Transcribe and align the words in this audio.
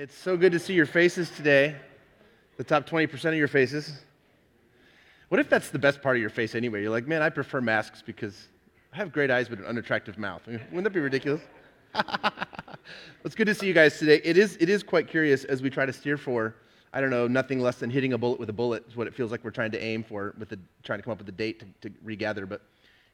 It's 0.00 0.16
so 0.16 0.34
good 0.34 0.52
to 0.52 0.58
see 0.58 0.72
your 0.72 0.86
faces 0.86 1.28
today, 1.28 1.76
the 2.56 2.64
top 2.64 2.88
20% 2.88 3.22
of 3.22 3.34
your 3.34 3.48
faces. 3.48 4.00
What 5.28 5.40
if 5.40 5.50
that's 5.50 5.68
the 5.68 5.78
best 5.78 6.00
part 6.00 6.16
of 6.16 6.22
your 6.22 6.30
face 6.30 6.54
anyway? 6.54 6.80
You're 6.80 6.90
like, 6.90 7.06
man, 7.06 7.20
I 7.20 7.28
prefer 7.28 7.60
masks 7.60 8.00
because 8.00 8.48
I 8.94 8.96
have 8.96 9.12
great 9.12 9.30
eyes 9.30 9.50
but 9.50 9.58
an 9.58 9.66
unattractive 9.66 10.16
mouth. 10.16 10.40
Wouldn't 10.46 10.84
that 10.84 10.94
be 10.94 11.00
ridiculous? 11.00 11.42
it's 13.26 13.34
good 13.34 13.44
to 13.44 13.54
see 13.54 13.66
you 13.66 13.74
guys 13.74 13.98
today. 13.98 14.22
It 14.24 14.38
is, 14.38 14.56
it 14.58 14.70
is 14.70 14.82
quite 14.82 15.06
curious 15.06 15.44
as 15.44 15.60
we 15.60 15.68
try 15.68 15.84
to 15.84 15.92
steer 15.92 16.16
for, 16.16 16.54
I 16.94 17.02
don't 17.02 17.10
know, 17.10 17.28
nothing 17.28 17.60
less 17.60 17.76
than 17.76 17.90
hitting 17.90 18.14
a 18.14 18.18
bullet 18.18 18.40
with 18.40 18.48
a 18.48 18.54
bullet 18.54 18.86
is 18.88 18.96
what 18.96 19.06
it 19.06 19.14
feels 19.14 19.30
like 19.30 19.44
we're 19.44 19.50
trying 19.50 19.72
to 19.72 19.84
aim 19.84 20.02
for 20.02 20.34
with 20.38 20.48
the, 20.48 20.58
trying 20.82 21.00
to 21.00 21.02
come 21.02 21.12
up 21.12 21.18
with 21.18 21.28
a 21.28 21.32
date 21.32 21.60
to, 21.60 21.90
to 21.90 21.94
regather. 22.02 22.46
But 22.46 22.62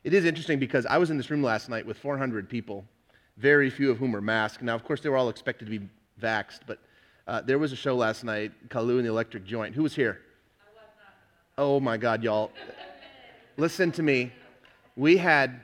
it 0.05 0.14
is 0.14 0.25
interesting 0.25 0.61
because 0.61 0.87
I 0.87 0.98
was 0.98 1.11
in 1.11 1.16
this 1.16 1.30
room 1.30 1.43
last 1.43 1.68
night 1.68 1.84
with 1.84 1.98
400 1.98 2.48
people, 2.48 2.84
very 3.39 3.71
few 3.71 3.91
of 3.91 3.98
whom 3.98 4.12
were 4.12 4.21
masked. 4.21 4.62
Now, 4.62 4.77
of 4.77 4.84
course, 4.84 5.00
they 5.00 5.09
were 5.09 5.16
all 5.16 5.30
expected 5.30 5.64
to 5.64 5.80
be 5.80 5.89
vaxxed, 6.21 6.61
but 6.67 6.79
uh, 7.27 7.41
there 7.41 7.59
was 7.59 7.73
a 7.73 7.77
show 7.77 7.96
last 7.96 8.25
night, 8.25 8.53
Kalu 8.69 8.98
and 8.98 9.06
the 9.06 9.11
Electric 9.11 9.45
Joint. 9.45 9.75
Who 9.75 9.83
was 9.83 9.95
here? 9.95 10.20
Oh 11.59 11.80
my 11.80 11.97
God, 11.97 12.23
y'all. 12.23 12.52
Listen 13.56 13.91
to 13.92 14.02
me. 14.02 14.33
We 14.97 15.16
had, 15.16 15.61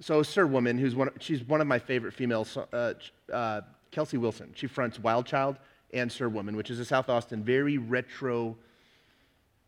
so 0.00 0.22
Sir 0.22 0.46
Woman, 0.46 0.78
who's 0.78 0.94
one, 0.94 1.10
she's 1.18 1.42
one 1.42 1.60
of 1.60 1.66
my 1.66 1.78
favorite 1.78 2.12
females, 2.12 2.56
uh, 2.56 2.94
uh, 3.32 3.62
Kelsey 3.90 4.18
Wilson. 4.18 4.52
She 4.54 4.66
fronts 4.66 4.98
Wild 4.98 5.26
Child 5.26 5.56
and 5.92 6.10
Sir 6.10 6.28
Woman, 6.28 6.56
which 6.56 6.70
is 6.70 6.78
a 6.78 6.84
South 6.84 7.08
Austin, 7.08 7.42
very 7.42 7.78
retro 7.78 8.56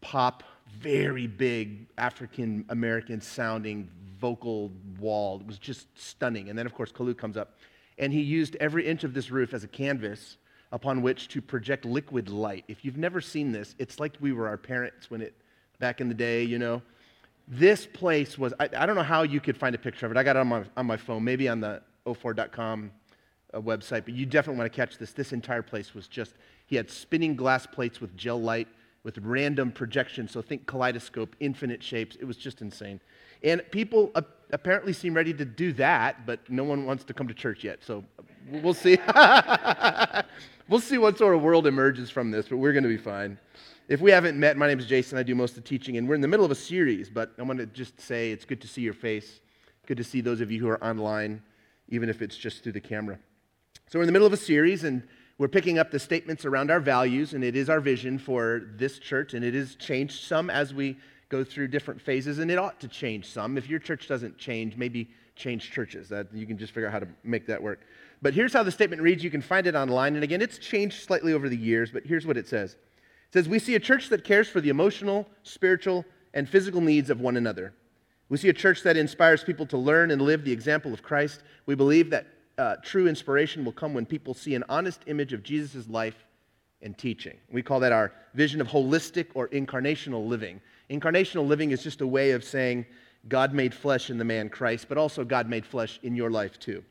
pop, 0.00 0.44
very 0.78 1.27
big 1.27 1.86
African 1.98 2.64
American 2.69 3.20
sounding 3.20 3.88
vocal 4.20 4.70
wall. 5.00 5.41
It 5.41 5.46
was 5.46 5.58
just 5.58 5.86
stunning. 5.98 6.48
And 6.48 6.58
then, 6.58 6.66
of 6.66 6.74
course, 6.74 6.92
Kalu 6.92 7.16
comes 7.16 7.36
up, 7.36 7.56
and 8.02 8.12
he 8.12 8.20
used 8.20 8.56
every 8.56 8.84
inch 8.84 9.05
of 9.05 9.15
this 9.15 9.30
roof 9.30 9.55
as 9.55 9.62
a 9.62 9.69
canvas 9.69 10.37
upon 10.73 11.02
which 11.02 11.29
to 11.29 11.41
project 11.41 11.84
liquid 11.84 12.28
light. 12.28 12.65
If 12.66 12.84
you've 12.84 12.97
never 12.97 13.20
seen 13.20 13.52
this, 13.52 13.77
it's 13.78 14.01
like 14.01 14.16
we 14.19 14.33
were 14.33 14.48
our 14.48 14.56
parents 14.56 15.09
when 15.09 15.22
it, 15.22 15.34
back 15.78 16.00
in 16.00 16.09
the 16.09 16.14
day, 16.14 16.42
you 16.42 16.59
know. 16.59 16.83
This 17.47 17.86
place 17.86 18.36
was, 18.36 18.53
I, 18.59 18.69
I 18.77 18.86
don't 18.86 18.97
know 18.97 19.05
how 19.05 19.22
you 19.22 19.39
could 19.39 19.56
find 19.56 19.72
a 19.77 19.78
picture 19.78 20.05
of 20.05 20.11
it. 20.11 20.19
I 20.19 20.25
got 20.25 20.34
it 20.34 20.41
on 20.41 20.48
my, 20.48 20.64
on 20.77 20.84
my 20.84 20.97
phone, 20.97 21.22
maybe 21.22 21.48
on 21.48 21.61
the 21.61 21.81
04.com 22.05 22.91
uh, 23.55 23.61
website, 23.61 24.05
but 24.05 24.14
you 24.14 24.27
definitely 24.27 24.59
want 24.59 24.72
to 24.72 24.77
catch 24.77 24.98
this. 24.98 25.12
This 25.12 25.33
entire 25.33 25.62
place 25.62 25.94
was 25.94 26.09
just, 26.09 26.34
he 26.66 26.75
had 26.75 26.91
spinning 26.91 27.37
glass 27.37 27.66
plates 27.66 28.00
with 28.00 28.16
gel 28.16 28.42
light, 28.42 28.66
with 29.05 29.19
random 29.19 29.70
projection. 29.70 30.27
So 30.27 30.42
think 30.42 30.66
kaleidoscope, 30.66 31.37
infinite 31.39 31.84
shapes. 31.84 32.16
It 32.16 32.25
was 32.25 32.37
just 32.37 32.62
insane. 32.62 33.00
And 33.44 33.62
people 33.70 34.11
uh, 34.16 34.22
apparently 34.53 34.92
seem 34.92 35.14
ready 35.14 35.33
to 35.34 35.45
do 35.45 35.72
that, 35.75 36.27
but 36.27 36.48
no 36.50 36.62
one 36.62 36.84
wants 36.84 37.05
to 37.05 37.14
come 37.14 37.27
to 37.28 37.34
church 37.34 37.64
yet. 37.64 37.83
So 37.83 38.05
we'll 38.50 38.75
see. 38.75 38.98
we'll 40.69 40.81
see 40.81 40.98
what 40.98 41.19
sort 41.19 41.34
of 41.34 41.42
world 41.42 41.67
emerges 41.67 42.11
from 42.11 42.31
this, 42.31 42.48
but 42.48 42.59
we're 42.59 42.72
going 42.72 42.84
to 42.84 42.89
be 42.89 42.98
fine. 42.98 43.39
If 43.89 44.00
we 44.00 44.11
haven't 44.11 44.39
met, 44.39 44.56
my 44.56 44.69
name 44.69 44.78
is 44.78 44.86
Jason. 44.86 45.19
I 45.19 45.22
do 45.22 45.34
most 45.34 45.56
of 45.56 45.64
the 45.64 45.69
teaching, 45.69 45.97
and 45.97 46.09
we're 46.09 46.14
in 46.14 46.20
the 46.20 46.28
middle 46.28 46.44
of 46.44 46.53
a 46.53 46.56
series, 46.56 47.09
but 47.09 47.33
I 47.39 47.42
want 47.42 47.59
to 47.59 47.67
just 47.67 48.00
say 48.00 48.31
it's 48.31 48.44
good 48.44 48.61
to 48.61 48.69
see 48.69 48.83
your 48.83 48.94
face. 48.94 49.41
Good 49.86 49.97
to 49.97 50.05
see 50.05 50.20
those 50.20 50.41
of 50.41 50.50
you 50.50 50.61
who 50.61 50.69
are 50.69 50.83
online, 50.84 51.42
even 51.89 52.09
if 52.09 52.22
it's 52.22 52.37
just 52.37 52.62
through 52.62 52.72
the 52.72 52.81
camera. 52.81 53.19
So 53.89 53.98
we're 53.98 54.05
in 54.05 54.06
the 54.06 54.12
middle 54.12 54.27
of 54.27 54.33
a 54.33 54.39
series, 54.39 54.84
and 54.84 55.03
we're 55.39 55.48
picking 55.48 55.78
up 55.78 55.91
the 55.91 55.98
statements 55.98 56.44
around 56.44 56.70
our 56.70 56.78
values, 56.78 57.34
and 57.34 57.42
it 57.42 57.56
is 57.56 57.69
our 57.69 57.81
vision 57.81 58.19
for 58.19 58.62
this 58.77 58.98
church, 58.98 59.34
and 59.34 59.44
it 59.44 59.55
has 59.55 59.75
changed 59.75 60.25
some 60.25 60.50
as 60.50 60.72
we 60.72 60.97
go 61.33 61.42
through 61.42 61.66
different 61.69 62.00
phases, 62.00 62.38
and 62.38 62.50
it 62.50 62.58
ought 62.58 62.78
to 62.80 62.88
change 62.88 63.27
some. 63.27 63.56
If 63.56 63.66
your 63.69 63.78
church 63.78 64.06
doesn't 64.06 64.36
change, 64.36 64.77
maybe 64.77 65.08
change 65.34 65.70
churches. 65.70 66.11
That 66.11 66.28
you 66.33 66.47
can 66.47 66.58
just 66.58 66.75
figure 66.75 66.86
out 66.86 66.92
how 66.92 66.98
to 66.98 67.08
make 67.25 67.47
that 67.47 67.61
work. 67.61 67.80
But 68.20 68.34
here's 68.34 68.52
how 68.52 68.62
the 68.62 68.70
statement 68.70 69.00
reads. 69.00 69.25
You 69.25 69.30
can 69.30 69.41
find 69.41 69.66
it 69.66 69.75
online. 69.75 70.14
And 70.14 70.22
again, 70.22 70.42
it's 70.42 70.58
changed 70.58 71.03
slightly 71.03 71.33
over 71.33 71.48
the 71.48 71.56
years, 71.56 71.91
but 71.91 72.05
here's 72.05 72.27
what 72.27 72.36
it 72.36 72.47
says. 72.47 72.75
It 72.75 73.33
says, 73.33 73.48
We 73.48 73.58
see 73.58 73.75
a 73.75 73.80
church 73.80 74.10
that 74.10 74.25
cares 74.25 74.48
for 74.48 74.60
the 74.60 74.69
emotional, 74.69 75.27
spiritual, 75.42 76.05
and 76.34 76.47
physical 76.47 76.83
needs 76.83 77.08
of 77.08 77.20
one 77.20 77.38
another. 77.38 77.72
We 78.28 78.36
see 78.36 78.50
a 78.50 78.55
church 78.55 78.82
that 78.82 78.99
inspires 78.99 79.43
people 79.43 79.66
to 79.66 79.78
learn 79.78 80.10
and 80.10 80.20
live 80.20 80.44
the 80.44 80.53
example 80.53 80.93
of 80.93 81.03
Christ. 81.03 81.43
We 81.64 81.75
believe 81.75 82.10
that 82.10 82.26
uh, 82.59 82.76
true 82.82 83.09
inspiration 83.09 83.64
will 83.64 83.72
come 83.72 83.94
when 83.94 84.04
people 84.04 84.34
see 84.34 84.54
an 84.54 84.64
honest 84.69 85.00
image 85.06 85.32
of 85.32 85.43
Jesus' 85.43 85.88
life 85.88 86.26
and 86.82 86.97
teaching. 86.99 87.38
We 87.50 87.62
call 87.62 87.81
that 87.81 87.93
our 87.93 88.12
vision 88.34 88.60
of 88.60 88.69
holistic 88.69 89.28
or 89.34 89.49
incarnational 89.49 90.26
living. 90.26 90.60
Incarnational 90.92 91.47
living 91.47 91.70
is 91.70 91.82
just 91.82 92.00
a 92.03 92.06
way 92.06 92.32
of 92.32 92.44
saying 92.44 92.86
God 93.28 93.54
made 93.54 93.72
flesh 93.75 94.10
in 94.10 94.19
the 94.19 94.25
man 94.25 94.48
Christ, 94.48 94.86
but 94.88 94.98
also 94.98 95.25
God 95.25 95.48
made 95.48 95.64
flesh 95.64 95.98
in 96.03 96.14
your 96.14 96.30
life 96.30 96.58
too. 96.58 96.84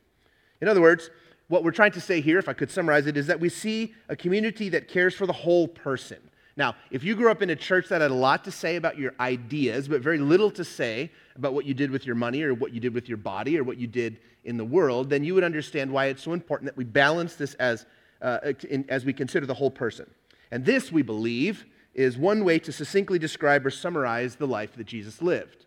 In 0.60 0.68
other 0.68 0.82
words, 0.82 1.10
what 1.48 1.64
we're 1.64 1.72
trying 1.72 1.92
to 1.92 2.02
say 2.02 2.22
here, 2.22 2.40
if 2.40 2.48
I 2.50 2.54
could 2.54 2.72
summarize 2.72 3.08
it, 3.08 3.18
is 3.18 3.28
that 3.28 3.40
we 3.40 3.50
see 3.50 3.94
a 4.10 4.16
community 4.16 4.70
that 4.70 4.88
cares 4.88 5.14
for 5.14 5.28
the 5.28 5.34
whole 5.34 5.68
person. 5.68 6.18
Now, 6.58 6.76
if 6.90 7.04
you 7.04 7.16
grew 7.16 7.30
up 7.30 7.42
in 7.42 7.50
a 7.50 7.56
church 7.56 7.90
that 7.90 8.02
had 8.02 8.12
a 8.12 8.14
lot 8.14 8.44
to 8.46 8.52
say 8.52 8.76
about 8.76 8.98
your 8.98 9.14
ideas, 9.20 9.88
but 9.88 10.02
very 10.02 10.18
little 10.18 10.52
to 10.52 10.64
say 10.64 11.12
about 11.36 11.54
what 11.54 11.66
you 11.66 11.74
did 11.74 11.92
with 11.92 12.06
your 12.06 12.16
money 12.16 12.44
or 12.44 12.54
what 12.54 12.74
you 12.74 12.80
did 12.80 12.94
with 12.94 13.08
your 13.08 13.18
body 13.18 13.58
or 13.58 13.64
what 13.64 13.78
you 13.78 13.88
did 13.88 14.20
in 14.44 14.58
the 14.58 14.66
world, 14.66 15.10
then 15.10 15.24
you 15.24 15.34
would 15.36 15.44
understand 15.44 15.92
why 15.92 16.06
it's 16.06 16.24
so 16.24 16.34
important 16.34 16.68
that 16.68 16.78
we 16.78 16.84
balance 16.84 17.36
this 17.36 17.54
as, 17.56 17.86
uh, 18.22 18.40
in, 18.70 18.86
as 18.90 19.06
we 19.06 19.14
consider 19.14 19.46
the 19.46 19.54
whole 19.54 19.72
person. 19.72 20.10
And 20.52 20.66
this, 20.66 20.92
we 20.92 21.02
believe, 21.02 21.66
is 21.94 22.18
one 22.18 22.44
way 22.44 22.60
to 22.60 22.72
succinctly 22.72 23.20
describe 23.20 23.66
or 23.66 23.72
summarize 23.72 24.36
the 24.36 24.48
life 24.48 24.76
that 24.76 24.88
Jesus 24.88 25.22
lived. 25.22 25.66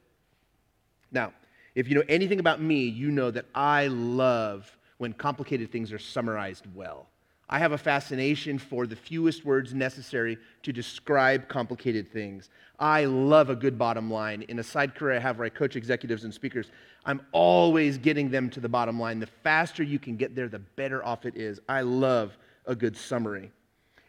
Now, 1.13 1.33
if 1.75 1.89
you 1.89 1.95
know 1.95 2.05
anything 2.09 2.41
about 2.41 2.61
me, 2.61 2.85
you 2.85 3.11
know 3.11 3.31
that 3.31 3.47
I 3.55 3.89
love 3.89 4.77
when 4.99 5.13
complicated 5.13 5.71
things 5.71 5.93
are 5.93 5.99
summarized 5.99 6.67
well. 6.75 7.09
I 7.49 7.59
have 7.59 7.73
a 7.73 7.79
fascination 7.79 8.59
for 8.59 8.87
the 8.87 8.97
fewest 8.97 9.45
words 9.45 9.75
necessary 9.75 10.39
to 10.63 10.73
describe 10.73 11.49
complicated 11.49 12.11
things. 12.11 12.49
I 12.79 13.05
love 13.05 13.51
a 13.51 13.57
good 13.57 13.79
bottom 13.79 14.11
line. 14.11 14.43
In 14.43 14.59
a 14.59 14.63
side 14.63 14.95
career 14.95 15.17
I 15.17 15.21
have 15.21 15.39
where 15.39 15.47
I 15.47 15.51
coach 15.51 15.77
executives 15.77 16.25
and 16.25 16.33
speakers, 16.33 16.71
I'm 17.05 17.21
always 17.33 17.99
getting 17.99 18.31
them 18.31 18.49
to 18.51 18.61
the 18.61 18.69
bottom 18.69 18.99
line. 18.99 19.21
The 19.21 19.27
faster 19.27 19.83
you 19.83 19.99
can 19.99 20.17
get 20.17 20.35
there, 20.35 20.49
the 20.49 20.59
better 20.59 21.05
off 21.05 21.27
it 21.27 21.37
is. 21.37 21.61
I 21.69 21.83
love 21.83 22.37
a 22.67 22.75
good 22.75 22.97
summary. 22.97 23.53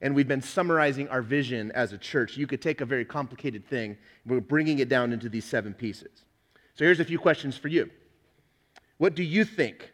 And 0.01 0.13
we've 0.13 0.27
been 0.27 0.41
summarizing 0.41 1.07
our 1.09 1.21
vision 1.21 1.71
as 1.71 1.93
a 1.93 1.97
church. 1.97 2.37
You 2.37 2.47
could 2.47 2.61
take 2.61 2.81
a 2.81 2.85
very 2.85 3.05
complicated 3.05 3.65
thing, 3.67 3.97
we're 4.25 4.41
bringing 4.41 4.79
it 4.79 4.89
down 4.89 5.13
into 5.13 5.29
these 5.29 5.45
seven 5.45 5.73
pieces. 5.73 6.23
So 6.75 6.83
here's 6.83 6.99
a 6.99 7.05
few 7.05 7.19
questions 7.19 7.57
for 7.57 7.69
you. 7.69 7.89
What 8.97 9.15
do 9.15 9.23
you 9.23 9.45
think 9.45 9.91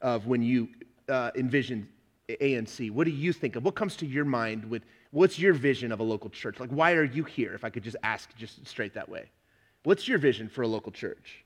of 0.00 0.26
when 0.26 0.42
you 0.42 0.68
uh, 1.08 1.30
envision 1.34 1.88
ANC? 2.28 2.90
What 2.90 3.04
do 3.04 3.10
you 3.10 3.32
think 3.32 3.56
of? 3.56 3.64
What 3.64 3.74
comes 3.74 3.96
to 3.96 4.06
your 4.06 4.24
mind 4.24 4.64
with 4.64 4.82
what's 5.10 5.38
your 5.38 5.52
vision 5.52 5.92
of 5.92 6.00
a 6.00 6.04
local 6.04 6.30
church? 6.30 6.60
Like, 6.60 6.70
why 6.70 6.92
are 6.92 7.04
you 7.04 7.24
here? 7.24 7.54
If 7.54 7.64
I 7.64 7.70
could 7.70 7.82
just 7.82 7.96
ask 8.02 8.34
just 8.36 8.66
straight 8.66 8.94
that 8.94 9.08
way. 9.08 9.30
What's 9.82 10.06
your 10.06 10.18
vision 10.18 10.48
for 10.48 10.62
a 10.62 10.68
local 10.68 10.92
church? 10.92 11.44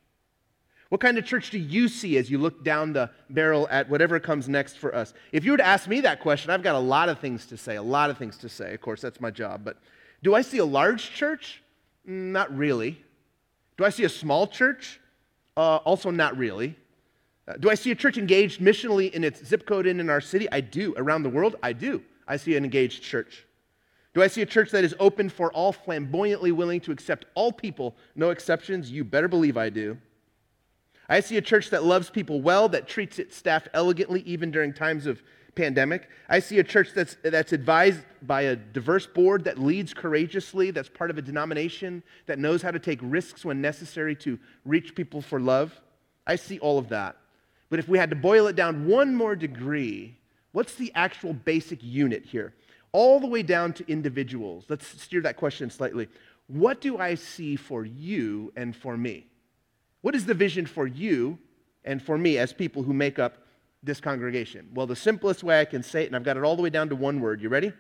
What 0.95 1.01
kind 1.01 1.19
of 1.19 1.25
church 1.25 1.51
do 1.51 1.59
you 1.59 1.89
see 1.89 2.19
as 2.19 2.31
you 2.31 2.39
look 2.39 2.63
down 2.63 2.93
the 2.93 3.11
barrel 3.29 3.67
at 3.69 3.91
whatever 3.91 4.21
comes 4.21 4.49
next 4.49 4.79
for 4.79 4.95
us? 4.95 5.13
If 5.33 5.45
you 5.45 5.51
were 5.51 5.57
to 5.57 5.67
ask 5.67 5.89
me 5.89 6.01
that 6.03 6.21
question, 6.21 6.53
I've 6.53 6.63
got 6.63 6.77
a 6.77 6.79
lot 6.79 7.09
of 7.09 7.19
things 7.19 7.47
to 7.47 7.57
say, 7.57 7.75
a 7.75 7.83
lot 7.83 8.11
of 8.11 8.17
things 8.17 8.39
to 8.39 8.49
say. 8.49 8.75
Of 8.75 8.81
course, 8.81 9.01
that's 9.01 9.21
my 9.21 9.33
job. 9.33 9.63
But 9.65 9.79
do 10.23 10.37
I 10.37 10.43
see 10.43 10.59
a 10.59 10.65
large 10.65 11.11
church? 11.11 11.65
Mm, 12.09 12.31
not 12.31 12.57
really. 12.57 13.03
Do 13.77 13.85
I 13.85 13.91
see 13.91 14.05
a 14.05 14.09
small 14.09 14.47
church? 14.47 15.01
Uh, 15.57 15.79
also, 15.79 16.13
not 16.13 16.39
really. 16.39 16.77
Uh, 17.49 17.55
do 17.55 17.71
I 17.71 17.75
see 17.75 17.91
a 17.91 17.97
church 17.97 18.17
engaged 18.17 18.61
missionally 18.61 19.11
in 19.11 19.25
its 19.25 19.45
zip 19.45 19.67
code 19.67 19.89
and 19.89 20.01
in 20.01 20.09
our 20.09 20.21
city? 20.21 20.47
I 20.53 20.61
do. 20.61 20.95
Around 20.97 21.25
the 21.25 21.29
world, 21.29 21.57
I 21.61 21.73
do. 21.73 22.03
I 22.29 22.37
see 22.37 22.55
an 22.55 22.63
engaged 22.63 23.03
church. 23.03 23.45
Do 24.15 24.23
I 24.23 24.29
see 24.29 24.43
a 24.43 24.47
church 24.47 24.71
that 24.71 24.85
is 24.85 24.95
open 25.01 25.29
for 25.29 25.53
all, 25.55 25.73
flamboyantly 25.73 26.53
willing 26.53 26.81
to 26.83 26.93
accept 26.93 27.27
all 27.35 27.51
people, 27.51 27.97
no 28.15 28.31
exceptions? 28.31 28.93
You 28.93 29.03
better 29.03 29.27
believe 29.27 29.57
I 29.57 29.71
do. 29.71 29.99
I 31.09 31.21
see 31.21 31.37
a 31.37 31.43
church 31.43 31.71
that 31.71 31.85
loves 31.85 32.11
people 32.11 32.41
well, 32.41 32.69
that 32.71 32.89
treats 32.89 33.19
its 33.19 33.37
staff 33.37 33.69
elegantly, 33.75 34.23
even 34.23 34.51
during 34.51 34.73
times 34.73 35.07
of 35.07 35.23
pandemic. 35.55 36.09
I 36.29 36.41
see 36.41 36.59
a 36.59 36.65
church 36.65 36.91
that's, 36.95 37.17
that's 37.23 37.53
advised 37.53 38.01
by 38.23 38.43
a 38.43 38.57
diverse 38.57 39.07
board 39.07 39.45
that 39.45 39.59
leads 39.59 39.95
courageously, 39.95 40.71
that's 40.71 40.89
part 40.89 41.11
of 41.11 41.19
a 41.19 41.23
denomination 41.23 42.03
that 42.27 42.39
knows 42.39 42.63
how 42.63 42.71
to 42.71 42.79
take 42.79 42.99
risks 43.03 43.45
when 43.45 43.61
necessary 43.61 44.17
to 44.17 44.39
reach 44.65 44.95
people 44.95 45.21
for 45.21 45.41
love. 45.41 45.79
I 46.27 46.37
see 46.37 46.59
all 46.59 46.79
of 46.79 46.89
that. 46.89 47.17
But 47.71 47.79
if 47.79 47.89
we 47.89 47.99
had 47.99 48.11
to 48.11 48.17
boil 48.17 48.47
it 48.47 48.57
down 48.57 48.87
one 48.87 49.15
more 49.15 49.37
degree, 49.37 50.17
what's 50.53 50.75
the 50.75 50.93
actual 50.95 51.35
basic 51.35 51.83
unit 51.83 52.25
here? 52.25 52.55
All 52.93 53.21
the 53.21 53.27
way 53.27 53.43
down 53.43 53.73
to 53.75 53.91
individuals. 53.91 54.65
Let's 54.69 54.87
steer 55.03 55.21
that 55.23 55.37
question 55.37 55.71
slightly. 55.71 56.09
What 56.47 56.81
do 56.81 56.99
I 56.99 57.15
see 57.15 57.57
for 57.57 57.85
you 57.85 58.53
and 58.57 58.77
for 58.77 58.97
me? 58.97 59.27
What 60.05 60.15
is 60.15 60.27
the 60.27 60.35
vision 60.35 60.67
for 60.67 60.87
you 60.87 61.39
and 61.83 62.03
for 62.03 62.19
me 62.19 62.37
as 62.37 62.53
people 62.53 62.83
who 62.83 62.93
make 62.93 63.19
up 63.19 63.39
this 63.83 64.03
congregation? 64.03 64.69
Well, 64.75 64.87
the 64.87 64.95
simplest 64.95 65.43
way 65.43 65.59
I 65.59 65.65
can 65.65 65.83
say 65.83 66.03
it, 66.03 66.09
and 66.09 66.15
I've 66.15 66.25
got 66.25 66.37
it 66.37 66.43
all 66.43 66.57
the 66.57 66.63
way 66.63 66.69
down 66.69 66.91
to 66.91 66.95
one 66.95 67.23
word. 67.23 67.41
You 67.41 67.49
ready? 67.49 67.73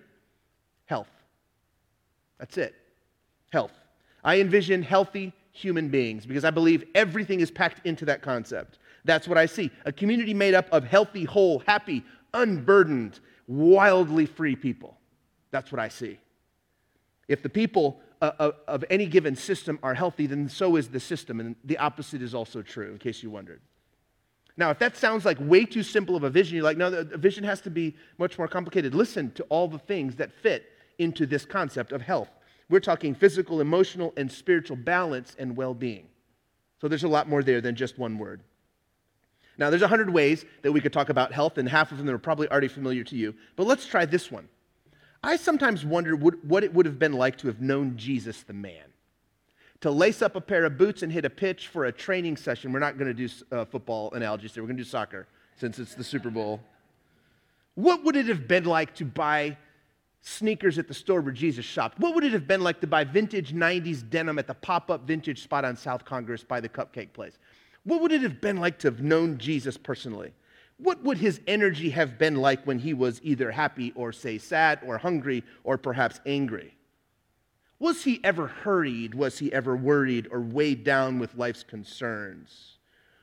Health. 0.86 1.10
That's 2.38 2.56
it. 2.56 2.74
Health. 3.52 3.72
I 4.24 4.40
envision 4.40 4.82
healthy 4.82 5.34
human 5.52 5.90
beings 5.90 6.24
because 6.24 6.46
I 6.46 6.50
believe 6.50 6.84
everything 6.94 7.40
is 7.40 7.50
packed 7.50 7.86
into 7.86 8.06
that 8.06 8.22
concept. 8.22 8.78
That's 9.04 9.28
what 9.28 9.36
I 9.36 9.44
see. 9.44 9.70
A 9.84 9.92
community 9.92 10.32
made 10.32 10.54
up 10.54 10.66
of 10.72 10.82
healthy, 10.84 11.24
whole, 11.24 11.58
happy, 11.66 12.02
unburdened, 12.32 13.20
wildly 13.46 14.24
free 14.24 14.56
people. 14.56 14.96
That's 15.50 15.70
what 15.70 15.78
I 15.78 15.88
see. 15.88 16.18
If 17.28 17.42
the 17.42 17.50
people 17.50 18.00
uh, 18.22 18.52
of 18.66 18.84
any 18.90 19.06
given 19.06 19.36
system 19.36 19.78
are 19.82 19.94
healthy, 19.94 20.26
then 20.26 20.48
so 20.48 20.76
is 20.76 20.88
the 20.88 21.00
system. 21.00 21.40
And 21.40 21.56
the 21.64 21.78
opposite 21.78 22.22
is 22.22 22.34
also 22.34 22.62
true, 22.62 22.92
in 22.92 22.98
case 22.98 23.22
you 23.22 23.30
wondered. 23.30 23.60
Now, 24.56 24.70
if 24.70 24.78
that 24.78 24.96
sounds 24.96 25.24
like 25.24 25.38
way 25.40 25.64
too 25.64 25.82
simple 25.82 26.14
of 26.14 26.22
a 26.22 26.30
vision, 26.30 26.54
you're 26.54 26.64
like, 26.64 26.76
no, 26.76 26.90
the 26.90 27.18
vision 27.18 27.42
has 27.44 27.60
to 27.62 27.70
be 27.70 27.96
much 28.18 28.38
more 28.38 28.46
complicated. 28.46 28.94
Listen 28.94 29.32
to 29.32 29.42
all 29.44 29.66
the 29.66 29.78
things 29.78 30.16
that 30.16 30.32
fit 30.32 30.66
into 30.98 31.26
this 31.26 31.44
concept 31.44 31.90
of 31.92 32.02
health. 32.02 32.28
We're 32.70 32.80
talking 32.80 33.14
physical, 33.14 33.60
emotional, 33.60 34.12
and 34.16 34.30
spiritual 34.30 34.76
balance 34.76 35.34
and 35.38 35.56
well 35.56 35.74
being. 35.74 36.06
So 36.80 36.88
there's 36.88 37.04
a 37.04 37.08
lot 37.08 37.28
more 37.28 37.42
there 37.42 37.60
than 37.60 37.74
just 37.74 37.98
one 37.98 38.16
word. 38.16 38.42
Now, 39.58 39.70
there's 39.70 39.82
a 39.82 39.88
hundred 39.88 40.10
ways 40.10 40.44
that 40.62 40.72
we 40.72 40.80
could 40.80 40.92
talk 40.92 41.08
about 41.08 41.32
health, 41.32 41.58
and 41.58 41.68
half 41.68 41.92
of 41.92 41.98
them 41.98 42.08
are 42.10 42.18
probably 42.18 42.48
already 42.48 42.68
familiar 42.68 43.04
to 43.04 43.16
you. 43.16 43.34
But 43.56 43.66
let's 43.66 43.86
try 43.86 44.04
this 44.04 44.30
one. 44.30 44.48
I 45.24 45.36
sometimes 45.36 45.86
wonder 45.86 46.14
what 46.14 46.64
it 46.64 46.74
would 46.74 46.84
have 46.84 46.98
been 46.98 47.14
like 47.14 47.38
to 47.38 47.46
have 47.46 47.62
known 47.62 47.96
Jesus 47.96 48.42
the 48.42 48.52
man. 48.52 48.92
To 49.80 49.90
lace 49.90 50.20
up 50.20 50.36
a 50.36 50.40
pair 50.40 50.64
of 50.64 50.76
boots 50.76 51.02
and 51.02 51.10
hit 51.10 51.24
a 51.24 51.30
pitch 51.30 51.68
for 51.68 51.86
a 51.86 51.92
training 51.92 52.36
session. 52.36 52.72
We're 52.72 52.78
not 52.78 52.98
going 52.98 53.14
to 53.14 53.28
do 53.28 53.34
uh, 53.50 53.64
football 53.64 54.12
analogies 54.12 54.52
today, 54.52 54.60
we're 54.60 54.68
going 54.68 54.76
to 54.76 54.84
do 54.84 54.88
soccer 54.88 55.26
since 55.56 55.78
it's 55.78 55.94
the 55.94 56.04
Super 56.04 56.28
Bowl. 56.28 56.60
What 57.74 58.04
would 58.04 58.16
it 58.16 58.26
have 58.26 58.46
been 58.46 58.64
like 58.64 58.94
to 58.96 59.06
buy 59.06 59.56
sneakers 60.20 60.78
at 60.78 60.88
the 60.88 60.94
store 60.94 61.22
where 61.22 61.32
Jesus 61.32 61.64
shopped? 61.64 61.98
What 61.98 62.14
would 62.14 62.24
it 62.24 62.32
have 62.32 62.46
been 62.46 62.60
like 62.60 62.82
to 62.82 62.86
buy 62.86 63.04
vintage 63.04 63.54
90s 63.54 64.08
denim 64.08 64.38
at 64.38 64.46
the 64.46 64.54
pop 64.54 64.90
up 64.90 65.06
vintage 65.06 65.42
spot 65.42 65.64
on 65.64 65.74
South 65.74 66.04
Congress 66.04 66.44
by 66.44 66.60
the 66.60 66.68
cupcake 66.68 67.14
place? 67.14 67.38
What 67.84 68.02
would 68.02 68.12
it 68.12 68.20
have 68.20 68.42
been 68.42 68.58
like 68.58 68.78
to 68.80 68.88
have 68.88 69.00
known 69.00 69.38
Jesus 69.38 69.78
personally? 69.78 70.34
What 70.78 71.02
would 71.04 71.18
his 71.18 71.40
energy 71.46 71.90
have 71.90 72.18
been 72.18 72.36
like 72.36 72.66
when 72.66 72.80
he 72.80 72.94
was 72.94 73.20
either 73.22 73.50
happy 73.52 73.92
or, 73.94 74.12
say, 74.12 74.38
sad 74.38 74.80
or 74.84 74.98
hungry 74.98 75.44
or 75.62 75.78
perhaps 75.78 76.20
angry? 76.26 76.74
Was 77.78 78.04
he 78.04 78.20
ever 78.24 78.46
hurried? 78.46 79.14
Was 79.14 79.38
he 79.38 79.52
ever 79.52 79.76
worried 79.76 80.28
or 80.30 80.40
weighed 80.40 80.84
down 80.84 81.18
with 81.18 81.36
life's 81.36 81.62
concerns? 81.62 82.78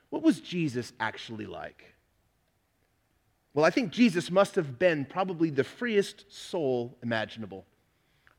What 0.09 0.21
was 0.21 0.39
Jesus 0.39 0.93
actually 0.99 1.45
like? 1.45 1.93
Well, 3.53 3.65
I 3.65 3.69
think 3.69 3.91
Jesus 3.91 4.31
must 4.31 4.55
have 4.55 4.79
been 4.79 5.05
probably 5.05 5.49
the 5.49 5.63
freest 5.63 6.25
soul 6.31 6.97
imaginable. 7.03 7.65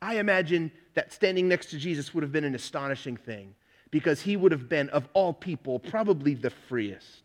I 0.01 0.19
imagine 0.19 0.73
that 0.95 1.13
standing 1.13 1.49
next 1.49 1.67
to 1.71 1.79
Jesus 1.79 2.15
would 2.15 2.23
have 2.23 2.33
been 2.33 2.45
an 2.45 2.55
astonishing 2.55 3.17
thing 3.17 3.55
because 3.91 4.23
he 4.23 4.37
would 4.37 4.53
have 4.53 4.69
been, 4.69 4.89
of 4.89 5.07
all 5.13 5.33
people, 5.33 5.79
probably 5.79 6.35
the 6.35 6.51
freest 6.51 7.22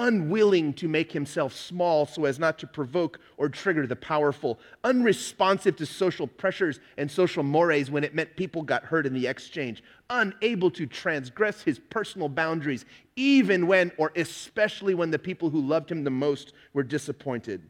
unwilling 0.00 0.72
to 0.72 0.88
make 0.88 1.12
himself 1.12 1.54
small 1.54 2.06
so 2.06 2.24
as 2.24 2.38
not 2.38 2.58
to 2.58 2.66
provoke 2.66 3.20
or 3.36 3.50
trigger 3.50 3.86
the 3.86 3.94
powerful, 3.94 4.58
unresponsive 4.82 5.76
to 5.76 5.84
social 5.84 6.26
pressures 6.26 6.80
and 6.96 7.10
social 7.10 7.42
mores 7.42 7.90
when 7.90 8.02
it 8.02 8.14
meant 8.14 8.34
people 8.34 8.62
got 8.62 8.82
hurt 8.82 9.04
in 9.04 9.12
the 9.12 9.26
exchange, 9.26 9.82
unable 10.08 10.70
to 10.70 10.86
transgress 10.86 11.60
his 11.60 11.78
personal 11.78 12.30
boundaries, 12.30 12.86
even 13.14 13.66
when 13.66 13.92
or 13.98 14.10
especially 14.16 14.94
when 14.94 15.10
the 15.10 15.18
people 15.18 15.50
who 15.50 15.60
loved 15.60 15.92
him 15.92 16.02
the 16.02 16.10
most 16.10 16.54
were 16.72 16.82
disappointed. 16.82 17.60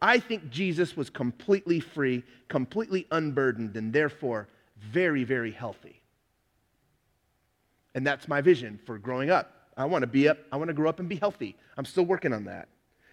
I 0.00 0.20
think 0.20 0.48
Jesus 0.48 0.96
was 0.96 1.10
completely 1.10 1.80
free, 1.80 2.22
completely 2.48 3.08
unburdened, 3.10 3.76
and 3.76 3.92
therefore 3.92 4.48
very, 4.78 5.24
very 5.24 5.50
healthy. 5.50 6.00
And 7.96 8.06
that's 8.06 8.28
my 8.28 8.40
vision 8.40 8.78
for 8.86 8.96
growing 8.96 9.30
up. 9.30 9.59
I 9.80 9.86
want 9.86 10.02
to 10.02 10.06
be 10.06 10.28
up, 10.28 10.38
I 10.52 10.56
want 10.56 10.68
to 10.68 10.74
grow 10.74 10.88
up 10.88 11.00
and 11.00 11.08
be 11.08 11.16
healthy. 11.16 11.56
I'm 11.76 11.84
still 11.84 12.04
working 12.04 12.32
on 12.32 12.44
that. 12.44 12.68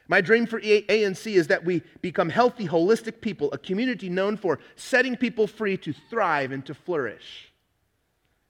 My 0.09 0.21
dream 0.21 0.45
for 0.45 0.59
ANC 0.61 1.33
is 1.33 1.47
that 1.47 1.65
we 1.65 1.81
become 2.01 2.29
healthy, 2.29 2.67
holistic 2.67 3.21
people, 3.21 3.51
a 3.51 3.57
community 3.57 4.09
known 4.09 4.37
for 4.37 4.59
setting 4.75 5.17
people 5.17 5.47
free 5.47 5.77
to 5.77 5.93
thrive 6.09 6.51
and 6.51 6.65
to 6.65 6.73
flourish. 6.73 7.51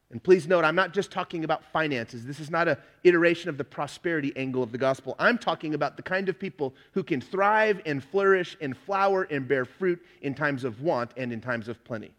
And 0.10 0.24
please 0.24 0.48
note, 0.48 0.64
I'm 0.64 0.75
not 0.75 0.94
just 0.94 1.12
talking 1.12 1.44
about 1.44 1.64
finances. 1.74 2.25
This 2.25 2.40
is 2.40 2.50
not 2.50 2.68
an 2.68 2.78
iteration 3.04 3.50
of 3.50 3.58
the 3.58 3.64
prosperity 3.64 4.31
angle 4.36 4.64
of 4.64 4.72
the 4.72 4.78
gospel. 4.78 5.16
I'm 5.19 5.38
talking 5.38 5.74
about 5.74 5.98
the 5.98 6.04
kind 6.04 6.30
of 6.30 6.40
people 6.40 6.74
who 6.94 7.04
can 7.04 7.19
thrive 7.19 7.81
and 7.86 8.04
flourish 8.04 8.56
and 8.62 8.78
flower 8.78 9.24
and 9.24 9.48
bear 9.48 9.66
fruit 9.66 10.00
in 10.22 10.34
times 10.34 10.64
of 10.64 10.81
want 10.81 11.12
and 11.18 11.34
in 11.34 11.42
times 11.42 11.68
of 11.68 11.84
plenty. 11.84 12.14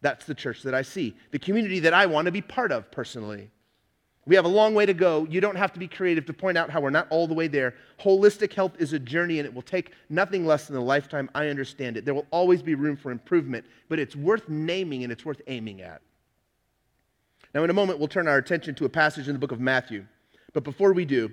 That's 0.00 0.24
the 0.24 0.34
church 0.34 0.62
that 0.62 0.74
I 0.74 0.82
see, 0.82 1.14
the 1.32 1.38
community 1.38 1.80
that 1.80 1.92
I 1.92 2.06
want 2.06 2.26
to 2.26 2.32
be 2.32 2.40
part 2.40 2.72
of 2.72 2.90
personally. 2.90 3.50
We 4.26 4.36
have 4.36 4.44
a 4.44 4.48
long 4.48 4.74
way 4.74 4.84
to 4.86 4.94
go. 4.94 5.26
You 5.30 5.40
don't 5.40 5.56
have 5.56 5.72
to 5.72 5.78
be 5.78 5.88
creative 5.88 6.26
to 6.26 6.32
point 6.32 6.58
out 6.58 6.70
how 6.70 6.80
we're 6.80 6.90
not 6.90 7.08
all 7.10 7.26
the 7.26 7.34
way 7.34 7.48
there. 7.48 7.74
Holistic 8.00 8.52
health 8.52 8.72
is 8.78 8.92
a 8.92 8.98
journey 8.98 9.38
and 9.38 9.46
it 9.46 9.52
will 9.52 9.62
take 9.62 9.92
nothing 10.08 10.46
less 10.46 10.66
than 10.66 10.76
a 10.76 10.84
lifetime. 10.84 11.30
I 11.34 11.48
understand 11.48 11.96
it. 11.96 12.04
There 12.04 12.14
will 12.14 12.26
always 12.30 12.62
be 12.62 12.74
room 12.74 12.96
for 12.96 13.10
improvement, 13.10 13.64
but 13.88 13.98
it's 13.98 14.14
worth 14.14 14.48
naming 14.48 15.02
and 15.04 15.12
it's 15.12 15.24
worth 15.24 15.40
aiming 15.46 15.80
at. 15.80 16.02
Now, 17.54 17.64
in 17.64 17.70
a 17.70 17.74
moment, 17.74 17.98
we'll 17.98 18.08
turn 18.08 18.28
our 18.28 18.36
attention 18.36 18.74
to 18.76 18.84
a 18.84 18.88
passage 18.88 19.26
in 19.26 19.32
the 19.32 19.38
book 19.38 19.52
of 19.52 19.60
Matthew. 19.60 20.06
But 20.52 20.64
before 20.64 20.92
we 20.92 21.04
do, 21.04 21.32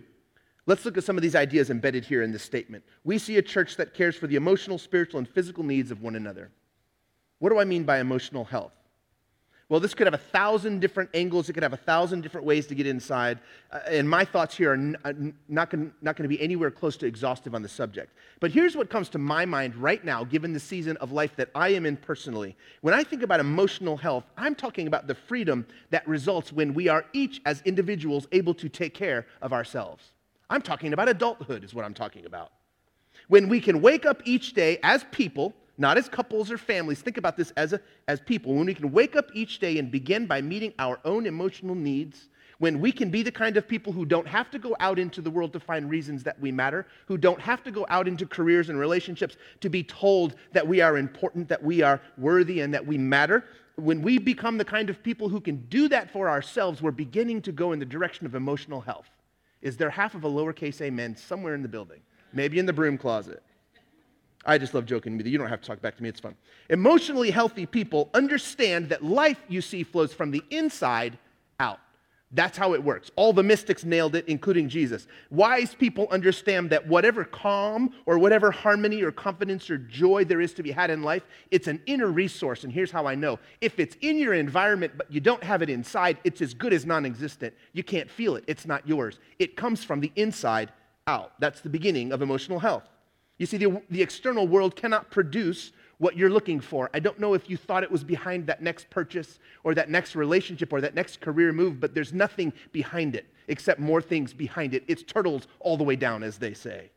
let's 0.65 0.85
look 0.85 0.97
at 0.97 1.03
some 1.03 1.17
of 1.17 1.21
these 1.21 1.35
ideas 1.35 1.69
embedded 1.69 2.05
here 2.05 2.23
in 2.23 2.31
this 2.31 2.41
statement. 2.41 2.83
We 3.03 3.17
see 3.17 3.37
a 3.37 3.41
church 3.41 3.75
that 3.77 3.93
cares 3.93 4.15
for 4.15 4.27
the 4.27 4.35
emotional, 4.35 4.77
spiritual, 4.77 5.19
and 5.19 5.27
physical 5.27 5.63
needs 5.63 5.91
of 5.91 6.01
one 6.01 6.15
another. 6.15 6.51
What 7.39 7.49
do 7.49 7.59
I 7.59 7.65
mean 7.65 7.83
by 7.83 7.99
emotional 7.99 8.45
health? 8.45 8.73
Well, 9.69 9.81
this 9.81 9.93
could 9.93 10.07
have 10.07 10.13
a 10.13 10.17
thousand 10.17 10.79
different 10.79 11.09
angles. 11.13 11.49
It 11.49 11.53
could 11.53 11.63
have 11.63 11.73
a 11.73 11.77
thousand 11.77 12.21
different 12.21 12.47
ways 12.47 12.67
to 12.67 12.75
get 12.75 12.87
inside. 12.87 13.39
Uh, 13.69 13.79
and 13.89 14.09
my 14.09 14.23
thoughts 14.23 14.55
here 14.55 14.71
are 14.71 14.75
n- 14.75 14.95
uh, 15.03 15.11
not 15.49 15.69
going 15.69 15.91
to 16.01 16.27
be 16.27 16.39
anywhere 16.39 16.71
close 16.71 16.95
to 16.97 17.05
exhaustive 17.05 17.53
on 17.53 17.61
the 17.61 17.67
subject. 17.67 18.13
But 18.39 18.51
here's 18.51 18.77
what 18.77 18.89
comes 18.89 19.09
to 19.09 19.17
my 19.17 19.45
mind 19.45 19.75
right 19.75 20.03
now, 20.05 20.23
given 20.23 20.53
the 20.53 20.59
season 20.59 20.95
of 20.97 21.11
life 21.11 21.35
that 21.35 21.49
I 21.53 21.69
am 21.69 21.85
in 21.85 21.97
personally. 21.97 22.55
When 22.79 22.93
I 22.93 23.03
think 23.03 23.23
about 23.23 23.41
emotional 23.41 23.97
health, 23.97 24.23
I'm 24.37 24.55
talking 24.55 24.87
about 24.87 25.05
the 25.05 25.15
freedom 25.15 25.67
that 25.89 26.07
results 26.07 26.53
when 26.53 26.73
we 26.73 26.87
are 26.87 27.03
each, 27.11 27.41
as 27.45 27.61
individuals, 27.65 28.25
able 28.31 28.53
to 28.53 28.69
take 28.69 28.93
care 28.93 29.27
of 29.41 29.51
ourselves. 29.51 30.13
I'm 30.49 30.61
talking 30.61 30.93
about 30.93 31.09
adulthood, 31.09 31.65
is 31.65 31.73
what 31.73 31.83
I'm 31.83 31.93
talking 31.93 32.25
about. 32.25 32.53
When 33.27 33.49
we 33.49 33.59
can 33.59 33.81
wake 33.81 34.05
up 34.05 34.21
each 34.23 34.53
day 34.53 34.79
as 34.81 35.03
people, 35.11 35.53
not 35.77 35.97
as 35.97 36.09
couples 36.09 36.51
or 36.51 36.57
families. 36.57 37.01
Think 37.01 37.17
about 37.17 37.37
this 37.37 37.51
as, 37.51 37.73
a, 37.73 37.81
as 38.07 38.19
people. 38.19 38.53
When 38.53 38.65
we 38.65 38.73
can 38.73 38.91
wake 38.91 39.15
up 39.15 39.29
each 39.33 39.59
day 39.59 39.77
and 39.77 39.91
begin 39.91 40.25
by 40.25 40.41
meeting 40.41 40.73
our 40.79 40.99
own 41.05 41.25
emotional 41.25 41.75
needs, 41.75 42.29
when 42.59 42.79
we 42.79 42.91
can 42.91 43.11
be 43.11 43.21
the 43.21 43.31
kind 43.31 43.55
of 43.55 43.67
people 43.67 43.93
who 43.93 44.05
don't 44.05 44.27
have 44.27 44.49
to 44.49 44.59
go 44.59 44.75
out 44.79 44.97
into 44.97 45.21
the 45.21 45.29
world 45.29 45.53
to 45.53 45.59
find 45.59 45.89
reasons 45.89 46.23
that 46.23 46.39
we 46.39 46.51
matter, 46.51 46.87
who 47.05 47.17
don't 47.17 47.39
have 47.39 47.63
to 47.63 47.71
go 47.71 47.85
out 47.89 48.07
into 48.07 48.25
careers 48.25 48.69
and 48.69 48.79
relationships 48.79 49.37
to 49.61 49.69
be 49.69 49.83
told 49.83 50.35
that 50.53 50.67
we 50.67 50.81
are 50.81 50.97
important, 50.97 51.47
that 51.49 51.63
we 51.63 51.81
are 51.81 52.01
worthy, 52.17 52.61
and 52.61 52.73
that 52.73 52.85
we 52.85 52.97
matter. 52.97 53.45
When 53.75 54.01
we 54.01 54.17
become 54.17 54.57
the 54.57 54.65
kind 54.65 54.89
of 54.89 55.03
people 55.03 55.29
who 55.29 55.39
can 55.39 55.57
do 55.69 55.87
that 55.89 56.11
for 56.11 56.27
ourselves, 56.29 56.81
we're 56.81 56.91
beginning 56.91 57.43
to 57.43 57.51
go 57.51 57.73
in 57.73 57.79
the 57.79 57.85
direction 57.85 58.25
of 58.25 58.33
emotional 58.33 58.81
health. 58.81 59.09
Is 59.61 59.77
there 59.77 59.91
half 59.91 60.15
of 60.15 60.23
a 60.23 60.29
lowercase 60.29 60.81
amen 60.81 61.15
somewhere 61.15 61.53
in 61.53 61.61
the 61.61 61.67
building? 61.67 62.01
Maybe 62.33 62.57
in 62.57 62.65
the 62.65 62.73
broom 62.73 62.97
closet. 62.97 63.43
I 64.47 64.57
just 64.57 64.73
love 64.73 64.85
joking 64.85 65.17
with 65.17 65.25
you. 65.25 65.33
You 65.33 65.37
don't 65.37 65.49
have 65.49 65.61
to 65.61 65.67
talk 65.67 65.81
back 65.81 65.97
to 65.97 66.03
me, 66.03 66.09
it's 66.09 66.21
fun. 66.21 66.35
Emotionally 66.69 67.29
healthy 67.29 67.65
people 67.65 68.09
understand 68.13 68.89
that 68.89 69.03
life, 69.03 69.39
you 69.49 69.61
see, 69.61 69.83
flows 69.83 70.13
from 70.13 70.31
the 70.31 70.41
inside 70.49 71.17
out. 71.59 71.79
That's 72.31 72.57
how 72.57 72.73
it 72.73 72.83
works. 72.83 73.09
All 73.15 73.31
the 73.31 73.43
mystics 73.43 73.85
nailed 73.85 74.15
it, 74.15 74.27
including 74.27 74.67
Jesus. 74.67 75.07
Wise 75.29 75.73
people 75.73 76.07
understand 76.11 76.69
that 76.71 76.85
whatever 76.85 77.23
calm 77.23 77.93
or 78.05 78.19
whatever 78.19 78.51
harmony 78.51 79.01
or 79.01 79.13
confidence 79.13 79.69
or 79.69 79.77
joy 79.77 80.25
there 80.25 80.41
is 80.41 80.53
to 80.55 80.63
be 80.63 80.71
had 80.71 80.89
in 80.89 81.03
life, 81.03 81.23
it's 81.51 81.67
an 81.67 81.81
inner 81.85 82.07
resource. 82.07 82.65
And 82.65 82.73
here's 82.73 82.91
how 82.91 83.05
I 83.05 83.15
know 83.15 83.39
if 83.61 83.79
it's 83.79 83.95
in 84.01 84.17
your 84.17 84.33
environment, 84.33 84.93
but 84.97 85.11
you 85.11 85.21
don't 85.21 85.43
have 85.43 85.61
it 85.61 85.69
inside, 85.69 86.17
it's 86.25 86.41
as 86.41 86.53
good 86.53 86.73
as 86.73 86.85
non 86.85 87.05
existent. 87.05 87.53
You 87.71 87.83
can't 87.83 88.09
feel 88.09 88.35
it, 88.35 88.43
it's 88.47 88.65
not 88.65 88.85
yours. 88.85 89.19
It 89.39 89.55
comes 89.55 89.85
from 89.85 90.01
the 90.01 90.11
inside 90.17 90.71
out. 91.07 91.31
That's 91.39 91.61
the 91.61 91.69
beginning 91.69 92.11
of 92.11 92.21
emotional 92.21 92.59
health. 92.59 92.83
You 93.37 93.45
see, 93.45 93.57
the, 93.57 93.81
the 93.89 94.01
external 94.01 94.47
world 94.47 94.75
cannot 94.75 95.11
produce 95.11 95.71
what 95.99 96.15
you're 96.15 96.29
looking 96.29 96.59
for. 96.59 96.89
I 96.93 96.99
don't 96.99 97.19
know 97.19 97.33
if 97.33 97.49
you 97.49 97.57
thought 97.57 97.83
it 97.83 97.91
was 97.91 98.03
behind 98.03 98.47
that 98.47 98.61
next 98.61 98.89
purchase 98.89 99.39
or 99.63 99.73
that 99.75 99.89
next 99.89 100.15
relationship 100.15 100.71
or 100.71 100.81
that 100.81 100.95
next 100.95 101.21
career 101.21 101.51
move, 101.51 101.79
but 101.79 101.93
there's 101.93 102.13
nothing 102.13 102.53
behind 102.71 103.15
it 103.15 103.27
except 103.47 103.79
more 103.79 104.01
things 104.01 104.33
behind 104.33 104.73
it. 104.73 104.83
It's 104.87 105.03
turtles 105.03 105.47
all 105.59 105.77
the 105.77 105.83
way 105.83 105.95
down, 105.95 106.23
as 106.23 106.37
they 106.37 106.53
say. 106.53 106.91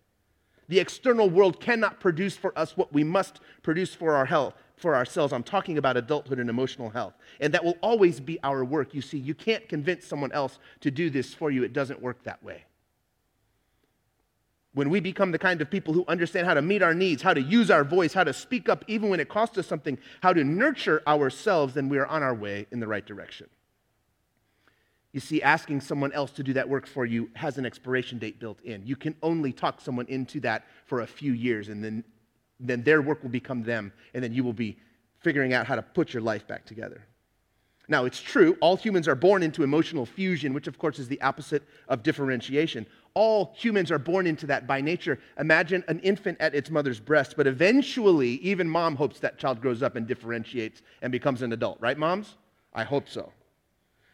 The 0.69 0.79
external 0.79 1.29
world 1.29 1.61
cannot 1.61 1.99
produce 1.99 2.37
for 2.37 2.57
us 2.59 2.77
what 2.77 2.93
we 2.93 3.03
must 3.03 3.41
produce 3.63 3.95
for 3.95 4.15
our 4.15 4.27
health, 4.27 4.55
for 4.77 4.95
ourselves. 4.95 5.33
I'm 5.33 5.43
talking 5.43 5.79
about 5.79 5.97
adulthood 5.97 6.39
and 6.39 6.49
emotional 6.49 6.91
health. 6.91 7.15
And 7.41 7.53
that 7.55 7.65
will 7.65 7.77
always 7.83 8.21
be 8.21 8.39
our 8.45 8.65
work. 8.65 8.95
You 8.95 9.03
see, 9.03 9.19
you 9.19 9.35
can't 9.35 9.69
convince 9.69 10.07
someone 10.07 10.33
else 10.33 10.59
to 10.81 10.91
do 10.91 11.11
this 11.11 11.35
for 11.35 11.51
you. 11.51 11.65
It 11.65 11.73
doesn't 11.73 12.01
work 12.01 12.23
that 12.25 12.43
way. 12.43 12.65
When 14.73 14.91
we 14.91 15.01
become 15.01 15.33
the 15.33 15.39
kind 15.39 15.61
of 15.61 15.71
people 15.71 15.93
who 15.93 16.05
understand 16.07 16.47
how 16.47 16.55
to 16.55 16.63
meet 16.63 16.83
our 16.83 16.95
needs, 16.95 17.23
how 17.23 17.35
to 17.35 17.43
use 17.43 17.71
our 17.71 17.85
voice, 17.85 18.13
how 18.13 18.25
to 18.25 18.33
speak 18.33 18.69
up 18.69 18.85
even 18.87 19.09
when 19.09 19.21
it 19.21 19.29
costs 19.29 19.59
us 19.59 19.67
something, 19.67 19.99
how 20.23 20.33
to 20.33 20.45
nurture 20.45 21.03
ourselves, 21.07 21.75
then 21.75 21.89
we 21.89 21.99
are 21.99 22.07
on 22.07 22.23
our 22.23 22.35
way 22.35 22.67
in 22.71 22.81
the 22.81 22.87
right 22.87 23.05
direction. 23.05 23.49
You 25.13 25.21
see, 25.21 25.43
asking 25.43 25.81
someone 25.81 26.13
else 26.13 26.31
to 26.33 26.43
do 26.43 26.53
that 26.53 26.69
work 26.69 26.87
for 26.87 27.05
you 27.05 27.31
has 27.35 27.59
an 27.59 27.67
expiration 27.67 28.19
date 28.19 28.39
built 28.39 28.61
in. 28.63 28.87
You 28.87 28.97
can 28.97 29.17
only 29.23 29.53
talk 29.53 29.81
someone 29.81 30.07
into 30.07 30.39
that 30.41 30.67
for 30.87 31.01
a 31.01 31.07
few 31.07 31.33
years, 31.33 31.69
and 31.69 31.83
then 31.83 32.05
Then 32.63 32.83
their 32.83 33.01
work 33.01 33.23
will 33.23 33.31
become 33.31 33.63
them, 33.63 33.91
and 34.13 34.23
then 34.23 34.35
you 34.35 34.45
will 34.45 34.53
be 34.53 34.77
figuring 35.21 35.55
out 35.55 35.67
how 35.67 35.77
to 35.77 35.83
put 35.83 36.13
your 36.13 36.23
life 36.23 36.47
back 36.47 36.67
together. 36.67 37.07
Now, 37.89 38.05
it's 38.05 38.21
true, 38.21 38.57
all 38.61 38.77
humans 38.77 39.09
are 39.09 39.17
born 39.17 39.43
into 39.43 39.65
emotional 39.65 40.07
fusion, 40.07 40.53
which 40.53 40.69
of 40.69 40.77
course 40.77 40.99
is 40.99 41.09
the 41.09 41.21
opposite 41.23 41.63
of 41.89 42.03
differentiation. 42.03 42.87
All 43.15 43.53
humans 43.57 43.91
are 43.91 43.99
born 43.99 44.27
into 44.27 44.47
that 44.47 44.67
by 44.67 44.81
nature. 44.81 45.19
Imagine 45.39 45.85
an 45.89 45.99
infant 46.01 46.39
at 46.41 46.55
its 46.55 46.71
mother's 46.71 47.01
breast, 47.01 47.35
but 47.37 47.47
eventually, 47.47 48.35
even 48.37 48.69
mom 48.69 48.97
hopes 48.97 49.19
that 49.21 49.39
child 49.39 49.61
grows 49.61 49.83
up 49.83 49.97
and 49.97 50.07
differentiates 50.07 50.83
and 51.03 51.11
becomes 51.11 51.43
an 51.43 51.53
adult, 51.53 51.79
right, 51.81 51.99
moms? 51.99 52.37
I 52.73 52.85
hope 52.85 53.09
so. 53.09 53.33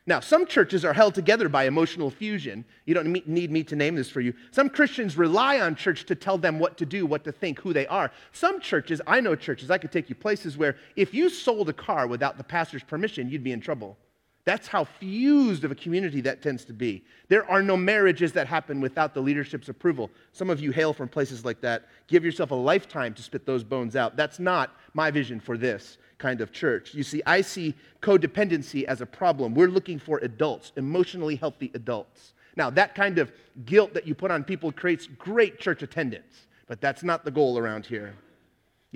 Now, 0.08 0.20
some 0.20 0.46
churches 0.46 0.84
are 0.84 0.92
held 0.92 1.16
together 1.16 1.48
by 1.48 1.64
emotional 1.64 2.10
fusion. 2.10 2.64
You 2.84 2.94
don't 2.94 3.26
need 3.26 3.50
me 3.50 3.64
to 3.64 3.74
name 3.74 3.96
this 3.96 4.08
for 4.08 4.20
you. 4.20 4.34
Some 4.52 4.70
Christians 4.70 5.16
rely 5.16 5.58
on 5.58 5.74
church 5.74 6.06
to 6.06 6.14
tell 6.14 6.38
them 6.38 6.60
what 6.60 6.78
to 6.78 6.86
do, 6.86 7.04
what 7.06 7.24
to 7.24 7.32
think, 7.32 7.58
who 7.58 7.72
they 7.72 7.88
are. 7.88 8.12
Some 8.30 8.60
churches, 8.60 9.00
I 9.04 9.20
know 9.20 9.34
churches, 9.34 9.68
I 9.68 9.78
could 9.78 9.90
take 9.90 10.08
you 10.08 10.14
places 10.14 10.56
where 10.56 10.76
if 10.94 11.12
you 11.12 11.28
sold 11.28 11.68
a 11.68 11.72
car 11.72 12.06
without 12.06 12.38
the 12.38 12.44
pastor's 12.44 12.84
permission, 12.84 13.28
you'd 13.28 13.42
be 13.42 13.50
in 13.50 13.60
trouble. 13.60 13.98
That's 14.46 14.68
how 14.68 14.84
fused 14.84 15.64
of 15.64 15.72
a 15.72 15.74
community 15.74 16.20
that 16.20 16.40
tends 16.40 16.64
to 16.66 16.72
be. 16.72 17.04
There 17.28 17.50
are 17.50 17.62
no 17.62 17.76
marriages 17.76 18.32
that 18.34 18.46
happen 18.46 18.80
without 18.80 19.12
the 19.12 19.20
leadership's 19.20 19.68
approval. 19.68 20.08
Some 20.32 20.50
of 20.50 20.60
you 20.60 20.70
hail 20.70 20.92
from 20.92 21.08
places 21.08 21.44
like 21.44 21.60
that. 21.62 21.88
Give 22.06 22.24
yourself 22.24 22.52
a 22.52 22.54
lifetime 22.54 23.12
to 23.14 23.22
spit 23.24 23.44
those 23.44 23.64
bones 23.64 23.96
out. 23.96 24.16
That's 24.16 24.38
not 24.38 24.70
my 24.94 25.10
vision 25.10 25.40
for 25.40 25.58
this 25.58 25.98
kind 26.18 26.40
of 26.40 26.52
church. 26.52 26.94
You 26.94 27.02
see, 27.02 27.22
I 27.26 27.40
see 27.40 27.74
codependency 28.00 28.84
as 28.84 29.00
a 29.00 29.06
problem. 29.06 29.52
We're 29.52 29.66
looking 29.66 29.98
for 29.98 30.18
adults, 30.18 30.70
emotionally 30.76 31.34
healthy 31.34 31.72
adults. 31.74 32.32
Now, 32.54 32.70
that 32.70 32.94
kind 32.94 33.18
of 33.18 33.32
guilt 33.64 33.94
that 33.94 34.06
you 34.06 34.14
put 34.14 34.30
on 34.30 34.44
people 34.44 34.70
creates 34.70 35.08
great 35.18 35.58
church 35.58 35.82
attendance, 35.82 36.46
but 36.68 36.80
that's 36.80 37.02
not 37.02 37.24
the 37.24 37.32
goal 37.32 37.58
around 37.58 37.84
here. 37.84 38.14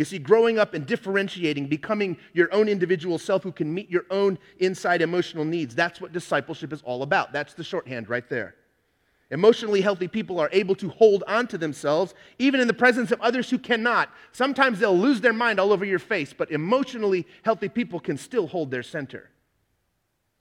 You 0.01 0.07
see, 0.07 0.19
growing 0.19 0.59
up 0.59 0.73
and 0.73 0.87
differentiating, 0.87 1.67
becoming 1.67 2.17
your 2.33 2.51
own 2.55 2.71
individual 2.71 3.19
self 3.19 3.43
who 3.43 3.53
can 3.53 3.75
meet 3.75 3.91
your 3.91 4.07
own 4.11 4.39
inside 4.59 5.03
emotional 5.03 5.45
needs, 5.45 5.75
that's 5.75 6.01
what 6.01 6.11
discipleship 6.11 6.73
is 6.73 6.81
all 6.87 7.03
about. 7.03 7.35
That's 7.35 7.53
the 7.53 7.63
shorthand 7.63 8.09
right 8.09 8.27
there. 8.27 8.55
Emotionally 9.31 9.83
healthy 9.83 10.09
people 10.09 10.41
are 10.41 10.49
able 10.53 10.75
to 10.77 10.89
hold 10.89 11.23
on 11.27 11.47
to 11.49 11.59
themselves, 11.59 12.15
even 12.39 12.61
in 12.61 12.67
the 12.67 12.73
presence 12.73 13.13
of 13.13 13.21
others 13.21 13.51
who 13.51 13.59
cannot. 13.59 14.09
Sometimes 14.33 14.79
they'll 14.79 14.97
lose 14.97 15.21
their 15.21 15.35
mind 15.35 15.61
all 15.61 15.71
over 15.71 15.85
your 15.85 15.99
face, 15.99 16.33
but 16.33 16.51
emotionally 16.51 17.27
healthy 17.43 17.69
people 17.69 18.01
can 18.01 18.17
still 18.17 18.47
hold 18.47 18.71
their 18.71 18.83
center. 18.83 19.29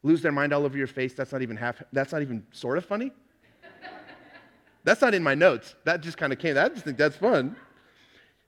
Lose 0.04 0.22
their 0.22 0.32
mind 0.32 0.54
all 0.54 0.64
over 0.64 0.78
your 0.78 0.88
face, 0.88 1.14
that's 1.14 1.34
not 1.34 1.42
even 1.42 1.58
half, 1.58 1.84
that's 1.92 2.14
not 2.14 2.22
even 2.22 2.46
sort 2.54 2.78
of 2.78 2.86
funny. 2.86 3.12
that's 4.86 5.02
not 5.02 5.14
in 5.14 5.22
my 5.22 5.36
notes. 5.36 5.76
That 5.84 6.00
just 6.00 6.18
kind 6.18 6.32
of 6.32 6.40
came, 6.40 6.58
I 6.58 6.70
just 6.70 6.86
think 6.86 6.96
that's 6.96 7.18
fun. 7.18 7.58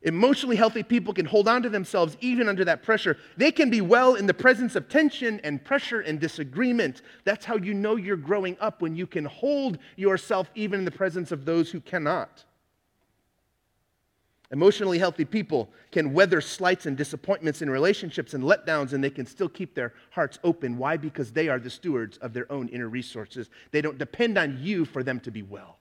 Emotionally 0.03 0.55
healthy 0.55 0.81
people 0.81 1.13
can 1.13 1.27
hold 1.27 1.47
on 1.47 1.61
to 1.61 1.69
themselves 1.69 2.17
even 2.21 2.49
under 2.49 2.65
that 2.65 2.81
pressure. 2.81 3.17
They 3.37 3.51
can 3.51 3.69
be 3.69 3.81
well 3.81 4.15
in 4.15 4.25
the 4.25 4.33
presence 4.33 4.75
of 4.75 4.89
tension 4.89 5.39
and 5.43 5.63
pressure 5.63 6.01
and 6.01 6.19
disagreement. 6.19 7.03
That's 7.23 7.45
how 7.45 7.57
you 7.57 7.75
know 7.75 7.97
you're 7.97 8.17
growing 8.17 8.57
up 8.59 8.81
when 8.81 8.95
you 8.95 9.05
can 9.05 9.25
hold 9.25 9.77
yourself 9.97 10.49
even 10.55 10.79
in 10.79 10.85
the 10.85 10.91
presence 10.91 11.31
of 11.31 11.45
those 11.45 11.69
who 11.69 11.79
cannot. 11.81 12.45
Emotionally 14.51 14.97
healthy 14.97 15.23
people 15.23 15.69
can 15.91 16.13
weather 16.13 16.41
slights 16.41 16.87
and 16.87 16.97
disappointments 16.97 17.61
in 17.61 17.69
relationships 17.69 18.33
and 18.33 18.43
letdowns, 18.43 18.91
and 18.91 19.03
they 19.03 19.09
can 19.09 19.25
still 19.25 19.47
keep 19.47 19.75
their 19.75 19.93
hearts 20.09 20.39
open. 20.43 20.77
Why? 20.77 20.97
Because 20.97 21.31
they 21.31 21.47
are 21.47 21.59
the 21.59 21.69
stewards 21.69 22.17
of 22.17 22.33
their 22.33 22.51
own 22.51 22.67
inner 22.69 22.89
resources. 22.89 23.49
They 23.69 23.81
don't 23.81 23.97
depend 23.97 24.37
on 24.37 24.57
you 24.59 24.83
for 24.83 25.03
them 25.03 25.19
to 25.21 25.31
be 25.31 25.43
well. 25.43 25.77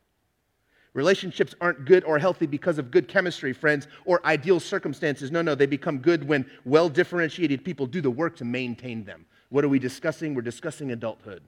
Relationships 0.92 1.54
aren't 1.60 1.84
good 1.84 2.02
or 2.04 2.18
healthy 2.18 2.46
because 2.46 2.78
of 2.78 2.90
good 2.90 3.06
chemistry, 3.06 3.52
friends, 3.52 3.86
or 4.04 4.24
ideal 4.26 4.58
circumstances. 4.58 5.30
No, 5.30 5.40
no, 5.40 5.54
they 5.54 5.66
become 5.66 5.98
good 5.98 6.26
when 6.26 6.44
well 6.64 6.88
differentiated 6.88 7.64
people 7.64 7.86
do 7.86 8.00
the 8.00 8.10
work 8.10 8.36
to 8.36 8.44
maintain 8.44 9.04
them. 9.04 9.24
What 9.50 9.64
are 9.64 9.68
we 9.68 9.78
discussing? 9.78 10.34
We're 10.34 10.42
discussing 10.42 10.90
adulthood. 10.90 11.42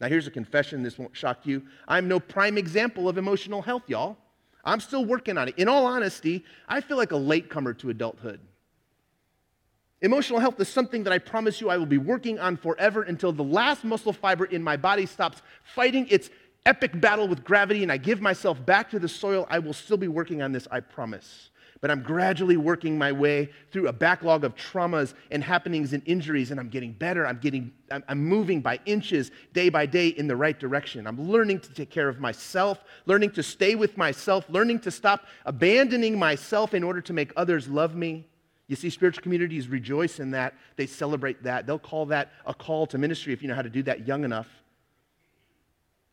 Now, 0.00 0.08
here's 0.08 0.26
a 0.26 0.32
confession. 0.32 0.82
This 0.82 0.98
won't 0.98 1.16
shock 1.16 1.44
you. 1.44 1.62
I'm 1.86 2.08
no 2.08 2.20
prime 2.20 2.58
example 2.58 3.08
of 3.08 3.18
emotional 3.18 3.62
health, 3.62 3.82
y'all. 3.86 4.16
I'm 4.64 4.80
still 4.80 5.04
working 5.04 5.38
on 5.38 5.48
it. 5.48 5.58
In 5.58 5.68
all 5.68 5.86
honesty, 5.86 6.44
I 6.68 6.80
feel 6.80 6.96
like 6.96 7.12
a 7.12 7.16
latecomer 7.16 7.74
to 7.74 7.90
adulthood. 7.90 8.40
Emotional 10.00 10.38
health 10.38 10.60
is 10.60 10.68
something 10.68 11.02
that 11.02 11.12
I 11.12 11.18
promise 11.18 11.60
you 11.60 11.70
I 11.70 11.76
will 11.76 11.86
be 11.86 11.98
working 11.98 12.38
on 12.38 12.56
forever 12.56 13.02
until 13.02 13.32
the 13.32 13.42
last 13.42 13.82
muscle 13.82 14.12
fiber 14.12 14.44
in 14.44 14.62
my 14.62 14.76
body 14.76 15.06
stops 15.06 15.42
fighting 15.64 16.06
its 16.08 16.30
epic 16.68 17.00
battle 17.00 17.26
with 17.26 17.44
gravity 17.44 17.82
and 17.82 17.90
I 17.90 17.96
give 17.96 18.20
myself 18.20 18.64
back 18.64 18.90
to 18.90 18.98
the 18.98 19.08
soil, 19.08 19.46
I 19.48 19.58
will 19.58 19.72
still 19.72 19.96
be 19.96 20.06
working 20.06 20.42
on 20.42 20.52
this, 20.52 20.68
I 20.70 20.80
promise. 20.80 21.48
But 21.80 21.90
I'm 21.90 22.02
gradually 22.02 22.58
working 22.58 22.98
my 22.98 23.10
way 23.10 23.50
through 23.70 23.86
a 23.86 23.92
backlog 23.92 24.44
of 24.44 24.54
traumas 24.54 25.14
and 25.30 25.42
happenings 25.42 25.94
and 25.94 26.02
injuries, 26.04 26.50
and 26.50 26.60
I'm 26.60 26.68
getting 26.68 26.92
better. 26.92 27.26
I'm 27.26 27.38
getting, 27.38 27.72
I'm, 27.90 28.18
moving 28.18 28.60
by 28.60 28.80
inches, 28.84 29.30
day 29.54 29.68
by 29.70 29.86
day, 29.86 30.08
in 30.08 30.26
the 30.26 30.36
right 30.36 30.58
direction. 30.58 31.06
I'm 31.06 31.30
learning 31.30 31.60
to 31.60 31.72
take 31.72 31.88
care 31.88 32.08
of 32.08 32.20
myself, 32.20 32.82
learning 33.06 33.30
to 33.30 33.42
stay 33.42 33.74
with 33.74 33.96
myself, 33.96 34.44
learning 34.50 34.80
to 34.80 34.90
stop 34.90 35.26
abandoning 35.46 36.18
myself 36.18 36.74
in 36.74 36.82
order 36.82 37.00
to 37.00 37.12
make 37.12 37.32
others 37.36 37.68
love 37.68 37.94
me. 37.94 38.26
You 38.66 38.76
see, 38.76 38.90
spiritual 38.90 39.22
communities 39.22 39.68
rejoice 39.68 40.18
in 40.18 40.32
that. 40.32 40.54
They 40.76 40.86
celebrate 40.86 41.44
that. 41.44 41.66
They'll 41.66 41.78
call 41.78 42.06
that 42.06 42.32
a 42.44 42.52
call 42.52 42.86
to 42.88 42.98
ministry 42.98 43.32
if 43.32 43.40
you 43.40 43.48
know 43.48 43.54
how 43.54 43.62
to 43.62 43.70
do 43.70 43.84
that 43.84 44.06
young 44.06 44.24
enough. 44.24 44.48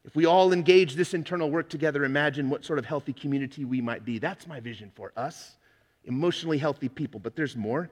If 0.05 0.15
we 0.15 0.25
all 0.25 0.53
engage 0.53 0.93
this 0.93 1.15
internal 1.15 1.50
work 1.50 1.67
together, 1.67 2.05
imagine 2.05 2.50
what 2.50 2.63
sort 2.63 2.77
of 2.77 2.85
healthy 2.85 3.12
community 3.12 3.65
we 3.65 3.81
might 3.81 4.05
be. 4.05 4.19
That's 4.19 4.45
my 4.45 4.59
vision 4.59 4.91
for 4.95 5.12
us 5.17 5.55
emotionally 6.07 6.59
healthy 6.59 6.88
people. 6.88 7.19
But 7.19 7.35
there's 7.35 7.55
more. 7.55 7.89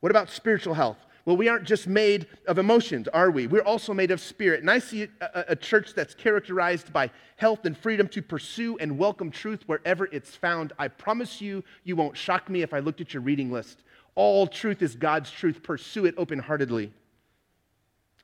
What 0.00 0.10
about 0.10 0.28
spiritual 0.28 0.74
health? 0.74 0.98
Well, 1.24 1.38
we 1.38 1.48
aren't 1.48 1.64
just 1.64 1.86
made 1.88 2.26
of 2.46 2.58
emotions, 2.58 3.08
are 3.08 3.30
we? 3.30 3.46
We're 3.46 3.62
also 3.62 3.94
made 3.94 4.10
of 4.10 4.20
spirit. 4.20 4.60
And 4.60 4.70
I 4.70 4.78
see 4.78 5.08
a, 5.20 5.44
a, 5.48 5.56
church 5.56 5.94
that's 5.94 6.14
characterized 6.14 6.92
by 6.92 7.10
health 7.36 7.64
and 7.64 7.76
freedom 7.76 8.06
to 8.08 8.22
pursue 8.22 8.76
and 8.78 8.96
welcome 8.96 9.30
truth 9.30 9.62
wherever 9.66 10.04
it's 10.12 10.36
found. 10.36 10.72
I 10.78 10.86
promise 10.86 11.40
you, 11.40 11.64
you 11.82 11.96
won't 11.96 12.16
shock 12.16 12.48
me 12.48 12.62
if 12.62 12.72
I 12.72 12.78
looked 12.78 13.00
at 13.00 13.12
your 13.12 13.22
reading 13.22 13.50
list. 13.50 13.82
All 14.14 14.46
truth 14.46 14.82
is 14.82 14.94
God's 14.94 15.30
truth. 15.30 15.62
Pursue 15.64 16.04
it 16.04 16.14
open 16.16 16.38
heartedly 16.38 16.92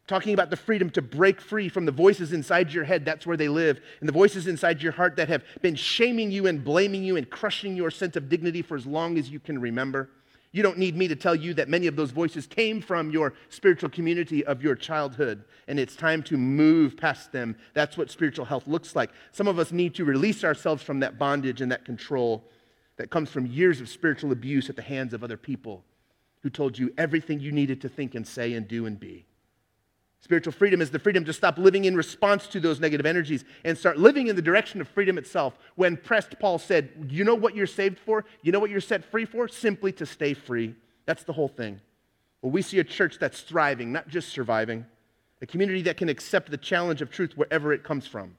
talking 0.06 0.34
about 0.34 0.50
the 0.50 0.56
freedom 0.56 0.90
to 0.90 1.02
break 1.02 1.40
free 1.40 1.68
from 1.68 1.86
the 1.86 1.92
voices 1.92 2.32
inside 2.32 2.72
your 2.72 2.84
head, 2.84 3.04
that's 3.04 3.26
where 3.26 3.36
they 3.36 3.48
live, 3.48 3.80
and 4.00 4.08
the 4.08 4.12
voices 4.12 4.46
inside 4.46 4.82
your 4.82 4.92
heart 4.92 5.16
that 5.16 5.28
have 5.28 5.44
been 5.62 5.74
shaming 5.74 6.30
you 6.30 6.46
and 6.46 6.64
blaming 6.64 7.04
you 7.04 7.16
and 7.16 7.30
crushing 7.30 7.76
your 7.76 7.90
sense 7.90 8.16
of 8.16 8.28
dignity 8.28 8.62
for 8.62 8.76
as 8.76 8.86
long 8.86 9.16
as 9.16 9.30
you 9.30 9.38
can 9.38 9.60
remember. 9.60 10.10
You 10.54 10.62
don't 10.62 10.76
need 10.76 10.96
me 10.96 11.08
to 11.08 11.16
tell 11.16 11.34
you 11.34 11.54
that 11.54 11.70
many 11.70 11.86
of 11.86 11.96
those 11.96 12.10
voices 12.10 12.46
came 12.46 12.82
from 12.82 13.10
your 13.10 13.32
spiritual 13.48 13.88
community 13.88 14.44
of 14.44 14.62
your 14.62 14.74
childhood, 14.74 15.44
and 15.66 15.80
it's 15.80 15.96
time 15.96 16.22
to 16.24 16.36
move 16.36 16.96
past 16.96 17.32
them. 17.32 17.56
That's 17.72 17.96
what 17.96 18.10
spiritual 18.10 18.44
health 18.44 18.66
looks 18.66 18.94
like. 18.94 19.10
Some 19.30 19.48
of 19.48 19.58
us 19.58 19.72
need 19.72 19.94
to 19.94 20.04
release 20.04 20.44
ourselves 20.44 20.82
from 20.82 21.00
that 21.00 21.18
bondage 21.18 21.62
and 21.62 21.72
that 21.72 21.86
control 21.86 22.44
that 22.96 23.08
comes 23.08 23.30
from 23.30 23.46
years 23.46 23.80
of 23.80 23.88
spiritual 23.88 24.30
abuse 24.30 24.68
at 24.68 24.76
the 24.76 24.82
hands 24.82 25.14
of 25.14 25.24
other 25.24 25.38
people 25.38 25.84
who 26.42 26.50
told 26.50 26.78
you 26.78 26.92
everything 26.98 27.40
you 27.40 27.52
needed 27.52 27.80
to 27.80 27.88
think 27.88 28.14
and 28.14 28.26
say 28.26 28.52
and 28.52 28.68
do 28.68 28.84
and 28.84 29.00
be. 29.00 29.24
Spiritual 30.22 30.52
freedom 30.52 30.80
is 30.80 30.90
the 30.90 31.00
freedom 31.00 31.24
to 31.24 31.32
stop 31.32 31.58
living 31.58 31.84
in 31.84 31.96
response 31.96 32.46
to 32.46 32.60
those 32.60 32.78
negative 32.78 33.04
energies 33.04 33.44
and 33.64 33.76
start 33.76 33.98
living 33.98 34.28
in 34.28 34.36
the 34.36 34.42
direction 34.42 34.80
of 34.80 34.86
freedom 34.86 35.18
itself. 35.18 35.58
When 35.74 35.96
pressed, 35.96 36.38
Paul 36.38 36.58
said, 36.58 36.90
You 37.08 37.24
know 37.24 37.34
what 37.34 37.56
you're 37.56 37.66
saved 37.66 37.98
for? 37.98 38.24
You 38.40 38.52
know 38.52 38.60
what 38.60 38.70
you're 38.70 38.80
set 38.80 39.04
free 39.04 39.24
for? 39.24 39.48
Simply 39.48 39.90
to 39.92 40.06
stay 40.06 40.32
free. 40.32 40.76
That's 41.06 41.24
the 41.24 41.32
whole 41.32 41.48
thing. 41.48 41.80
Well, 42.40 42.52
we 42.52 42.62
see 42.62 42.78
a 42.78 42.84
church 42.84 43.18
that's 43.18 43.40
thriving, 43.40 43.90
not 43.90 44.06
just 44.06 44.28
surviving, 44.28 44.86
a 45.40 45.46
community 45.46 45.82
that 45.82 45.96
can 45.96 46.08
accept 46.08 46.52
the 46.52 46.56
challenge 46.56 47.02
of 47.02 47.10
truth 47.10 47.36
wherever 47.36 47.72
it 47.72 47.82
comes 47.82 48.06
from. 48.06 48.36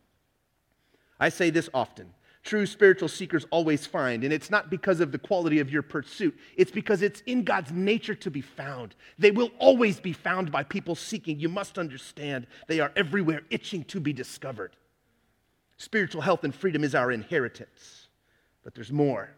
I 1.20 1.28
say 1.28 1.50
this 1.50 1.70
often 1.74 2.14
true 2.44 2.66
spiritual 2.66 3.08
seekers 3.08 3.46
always 3.50 3.86
find. 3.86 4.24
And 4.24 4.34
it's 4.34 4.52
not 4.52 4.70
because 4.70 5.00
of 5.00 5.12
the 5.12 5.18
quality 5.18 5.60
of 5.60 5.72
your 5.72 5.82
pursuit, 5.82 6.38
it's 6.58 6.72
because 6.72 7.02
it's 7.02 7.22
in 7.22 7.44
God's 7.44 7.72
nature 7.72 8.16
to 8.16 8.30
be 8.30 8.42
found. 8.42 8.96
They 9.18 9.32
will 9.32 9.52
always 9.60 10.00
be 10.00 10.14
found 10.14 10.52
by 10.52 10.64
people 10.64 10.96
seeking. 10.96 11.40
You 11.40 11.50
must 11.50 11.80
understand 11.80 12.48
they 12.68 12.80
are 12.80 12.92
everywhere, 12.96 13.42
itching 13.50 13.84
to 13.86 14.00
be 14.00 14.14
discovered. 14.14 14.76
Spiritual 15.78 16.22
health 16.22 16.44
and 16.44 16.54
freedom 16.54 16.84
is 16.84 16.96
our 16.96 17.12
inheritance, 17.12 18.08
but 18.64 18.76
there's 18.76 18.92
more. 18.92 19.32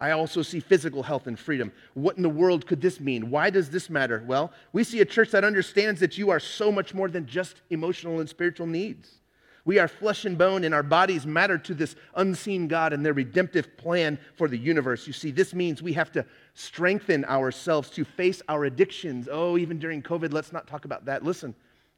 I 0.00 0.12
also 0.12 0.42
see 0.42 0.60
physical 0.60 1.02
health 1.02 1.26
and 1.26 1.38
freedom. 1.38 1.72
What 1.94 2.16
in 2.16 2.22
the 2.22 2.28
world 2.28 2.66
could 2.66 2.80
this 2.80 3.00
mean? 3.00 3.30
Why 3.30 3.50
does 3.50 3.68
this 3.70 3.90
matter? 3.90 4.22
Well, 4.26 4.52
we 4.72 4.84
see 4.84 5.00
a 5.00 5.04
church 5.04 5.30
that 5.32 5.44
understands 5.44 5.98
that 6.00 6.16
you 6.16 6.30
are 6.30 6.38
so 6.38 6.70
much 6.70 6.94
more 6.94 7.08
than 7.08 7.26
just 7.26 7.62
emotional 7.70 8.20
and 8.20 8.28
spiritual 8.28 8.66
needs. 8.66 9.16
We 9.68 9.78
are 9.78 9.86
flesh 9.86 10.24
and 10.24 10.38
bone, 10.38 10.64
and 10.64 10.72
our 10.72 10.82
bodies 10.82 11.26
matter 11.26 11.58
to 11.58 11.74
this 11.74 11.94
unseen 12.14 12.68
God 12.68 12.94
and 12.94 13.04
their 13.04 13.12
redemptive 13.12 13.76
plan 13.76 14.18
for 14.34 14.48
the 14.48 14.56
universe. 14.56 15.06
You 15.06 15.12
see, 15.12 15.30
this 15.30 15.52
means 15.52 15.82
we 15.82 15.92
have 15.92 16.10
to 16.12 16.24
strengthen 16.54 17.26
ourselves 17.26 17.90
to 17.90 18.02
face 18.06 18.40
our 18.48 18.64
addictions. 18.64 19.28
Oh, 19.30 19.58
even 19.58 19.78
during 19.78 20.02
COVID, 20.02 20.32
let's 20.32 20.54
not 20.54 20.66
talk 20.68 20.86
about 20.86 21.04
that. 21.04 21.22
Listen, 21.22 21.54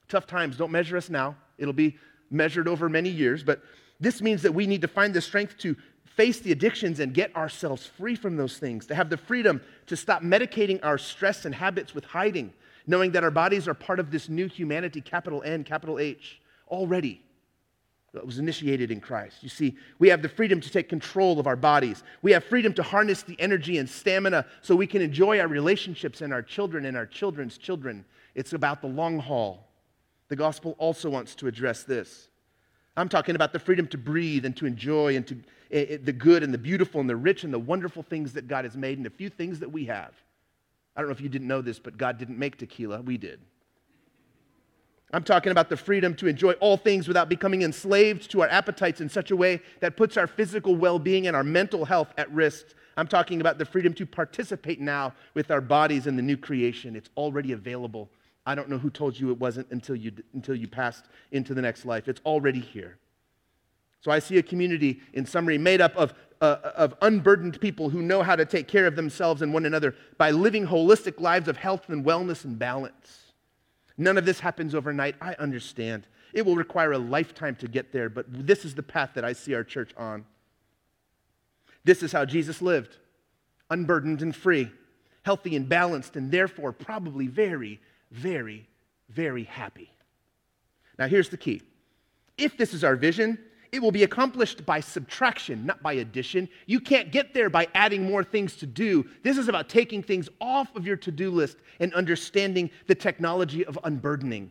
tough 0.09 0.27
times, 0.27 0.57
don't 0.57 0.73
measure 0.73 0.97
us 0.97 1.11
now. 1.11 1.37
It'll 1.59 1.73
be 1.73 1.97
measured 2.29 2.67
over 2.67 2.89
many 2.89 3.09
years, 3.09 3.45
but 3.45 3.63
this 4.01 4.21
means 4.21 4.43
that 4.43 4.53
we 4.53 4.67
need 4.67 4.81
to 4.81 4.89
find 4.89 5.15
the 5.15 5.21
strength 5.21 5.57
to 5.59 5.77
face 6.17 6.41
the 6.41 6.51
addictions 6.51 6.99
and 6.99 7.15
get 7.15 7.37
ourselves 7.37 7.87
free 7.87 8.17
from 8.17 8.37
those 8.37 8.59
things, 8.59 8.85
to 8.87 8.97
have 8.97 9.11
the 9.11 9.17
freedom 9.17 9.61
to 9.87 9.97
stop 9.97 10.25
medicating 10.25 10.81
our 10.83 10.99
stress 10.99 11.45
and 11.45 11.55
habits 11.55 11.95
with 11.95 12.05
hiding, 12.05 12.53
knowing 12.89 13.13
that 13.13 13.23
our 13.23 13.31
bodies 13.31 13.69
are 13.69 13.75
part 13.75 14.01
of 14.01 14.11
this 14.11 14.29
new 14.29 14.49
humanity, 14.49 15.01
capital 15.01 15.41
N, 15.45 15.63
capital 15.63 16.01
H, 16.01 16.41
already. 16.69 17.23
That 18.13 18.27
was 18.27 18.41
initiated 18.41 18.91
in 18.91 19.01
Christ. 19.01 19.37
You 19.43 19.49
see, 19.49 19.77
we 20.01 20.09
have 20.09 20.21
the 20.21 20.29
freedom 20.29 20.61
to 20.61 20.71
take 20.71 20.89
control 20.89 21.39
of 21.39 21.47
our 21.47 21.55
bodies. 21.55 22.03
We 22.23 22.33
have 22.33 22.43
freedom 22.43 22.73
to 22.75 22.83
harness 22.83 23.23
the 23.23 23.39
energy 23.39 23.79
and 23.79 23.89
stamina 23.89 24.47
so 24.63 24.75
we 24.75 24.89
can 24.89 25.01
enjoy 25.01 25.39
our 25.39 25.47
relationships 25.47 26.21
and 26.21 26.33
our 26.33 26.43
children 26.43 26.87
and 26.87 26.97
our 26.97 27.07
children's 27.07 27.57
children. 27.57 28.05
It's 28.35 28.53
about 28.53 28.81
the 28.81 28.89
long 28.89 29.21
haul. 29.21 29.69
The 30.29 30.37
gospel 30.37 30.75
also 30.79 31.09
wants 31.09 31.37
to 31.37 31.47
address 31.47 31.85
this. 31.85 32.29
I'm 32.97 33.09
talking 33.09 33.37
about 33.37 33.53
the 33.53 33.59
freedom 33.61 33.87
to 33.89 33.99
breathe 33.99 34.45
and 34.45 34.57
to 34.57 34.67
enjoy 34.67 35.17
and 35.17 35.27
to 35.29 35.35
uh, 35.73 35.99
the 36.03 36.13
good 36.13 36.43
and 36.43 36.53
the 36.53 36.59
beautiful 36.59 37.01
and 37.01 37.09
the 37.09 37.17
rich 37.17 37.45
and 37.45 37.55
the 37.55 37.59
wonderful 37.59 38.03
things 38.03 38.33
that 38.33 38.49
God 38.49 38.65
has 38.65 38.77
made 38.77 38.99
and 38.99 39.07
the 39.07 39.11
few 39.11 39.29
things 39.29 39.61
that 39.61 39.71
we 39.71 39.85
have. 39.87 40.13
I 40.97 41.01
don't 41.01 41.09
know 41.09 41.15
if 41.15 41.21
you 41.21 41.29
didn't 41.29 41.47
know 41.47 41.63
this, 41.63 41.79
but 41.79 41.97
God 41.97 42.19
didn't 42.19 42.39
make 42.39 42.59
tequila. 42.59 43.01
We 43.03 43.17
did. 43.17 43.41
I'm 45.13 45.25
talking 45.25 45.51
about 45.51 45.69
the 45.69 45.77
freedom 45.77 46.15
to 46.17 46.29
enjoy 46.29 46.53
all 46.55 46.77
things 46.77 47.09
without 47.09 47.29
becoming 47.29 47.63
enslaved 47.63 48.31
to 48.31 48.43
our 48.43 48.49
appetites 48.49 49.01
in 49.01 49.09
such 49.09 49.33
a 49.33 49.37
way 49.37 49.61
that 49.81 49.97
puts 49.97 50.17
our 50.17 50.27
physical 50.27 50.77
well 50.77 50.99
being 50.99 51.27
and 51.27 51.35
our 51.35 51.43
mental 51.43 51.85
health 51.85 52.13
at 52.17 52.31
risk. 52.33 52.67
I'm 52.97 53.09
talking 53.09 53.41
about 53.41 53.59
the 53.59 53.65
freedom 53.65 53.93
to 53.95 54.07
participate 54.07 54.81
now 54.81 55.15
with 55.35 55.51
our 55.51 55.61
bodies 55.61 56.07
in 56.07 56.17
the 56.17 56.23
new 56.23 56.37
creation. 56.37 56.95
It's 56.95 57.11
already 57.17 57.53
available. 57.53 58.09
I 58.47 58.55
don't 58.55 58.69
know 58.69 58.79
who 58.79 58.91
told 58.91 59.19
you 59.19 59.31
it 59.31 59.39
wasn't 59.39 59.69
until 59.71 59.97
you, 59.97 60.13
until 60.33 60.55
you 60.55 60.69
passed 60.69 61.07
into 61.33 61.55
the 61.55 61.63
next 61.63 61.85
life. 61.85 62.09
It's 62.09 62.21
already 62.25 62.61
here. 62.61 62.99
So 64.01 64.11
I 64.11 64.19
see 64.19 64.39
a 64.39 64.43
community, 64.43 65.01
in 65.13 65.27
summary, 65.27 65.59
made 65.59 65.81
up 65.81 65.95
of, 65.97 66.15
uh, 66.41 66.57
of 66.75 66.95
unburdened 67.03 67.61
people 67.61 67.91
who 67.91 68.01
know 68.01 68.23
how 68.23 68.35
to 68.35 68.47
take 68.47 68.67
care 68.67 68.87
of 68.87 68.97
themselves 68.97 69.43
and 69.43 69.53
one 69.53 69.67
another 69.67 69.95
by 70.17 70.31
living 70.31 70.67
holistic 70.67 71.21
lives 71.21 71.49
of 71.49 71.57
health 71.59 71.89
and 71.89 72.05
wellness 72.05 72.45
and 72.45 72.59
balance. 72.59 73.30
None 74.01 74.17
of 74.17 74.25
this 74.25 74.41
happens 74.41 74.75
overnight. 74.75 75.15
I 75.21 75.35
understand. 75.35 76.07
It 76.33 76.47
will 76.47 76.57
require 76.57 76.93
a 76.93 76.99
lifetime 76.99 77.55
to 77.57 77.69
get 77.69 77.93
there, 77.93 78.09
but 78.09 78.25
this 78.29 78.65
is 78.65 78.75
the 78.75 78.83
path 78.83 79.11
that 79.15 79.27
I 79.27 79.35
see 79.35 79.55
our 79.55 79.63
church 79.63 79.93
on. 79.95 80.25
This 81.85 82.03
is 82.03 82.11
how 82.11 82.25
Jesus 82.25 82.63
lived 82.63 82.97
unburdened 83.69 84.23
and 84.23 84.35
free, 84.35 84.71
healthy 85.23 85.55
and 85.55 85.69
balanced, 85.69 86.17
and 86.17 86.31
therefore 86.31 86.73
probably 86.73 87.27
very, 87.27 87.79
very, 88.11 88.67
very 89.11 89.45
happy. 89.45 89.93
Now, 90.99 91.07
here's 91.07 91.29
the 91.29 91.37
key 91.37 91.61
if 92.39 92.57
this 92.57 92.73
is 92.73 92.83
our 92.83 92.97
vision, 92.97 93.39
it 93.73 93.81
will 93.81 93.93
be 93.93 94.03
accomplished 94.03 94.67
by 94.67 94.81
subtraction, 94.81 95.65
not 95.65 95.83
by 95.83 95.95
addition. 95.95 96.49
You 96.67 96.81
can't 96.81 97.13
get 97.13 97.35
there 97.35 97.51
by 97.51 97.69
adding 97.75 98.05
more 98.05 98.25
things 98.25 98.57
to 98.57 98.67
do. 98.67 99.09
This 99.23 99.39
is 99.39 99.49
about 99.49 99.69
taking 99.69 100.03
things 100.03 100.29
off 100.41 100.75
of 100.75 100.87
your 100.87 100.97
to 100.97 101.11
do 101.11 101.31
list 101.31 101.59
and 101.79 101.95
understanding 101.95 102.71
the 102.87 102.95
technology 102.95 103.65
of 103.65 103.79
unburdening. 103.85 104.51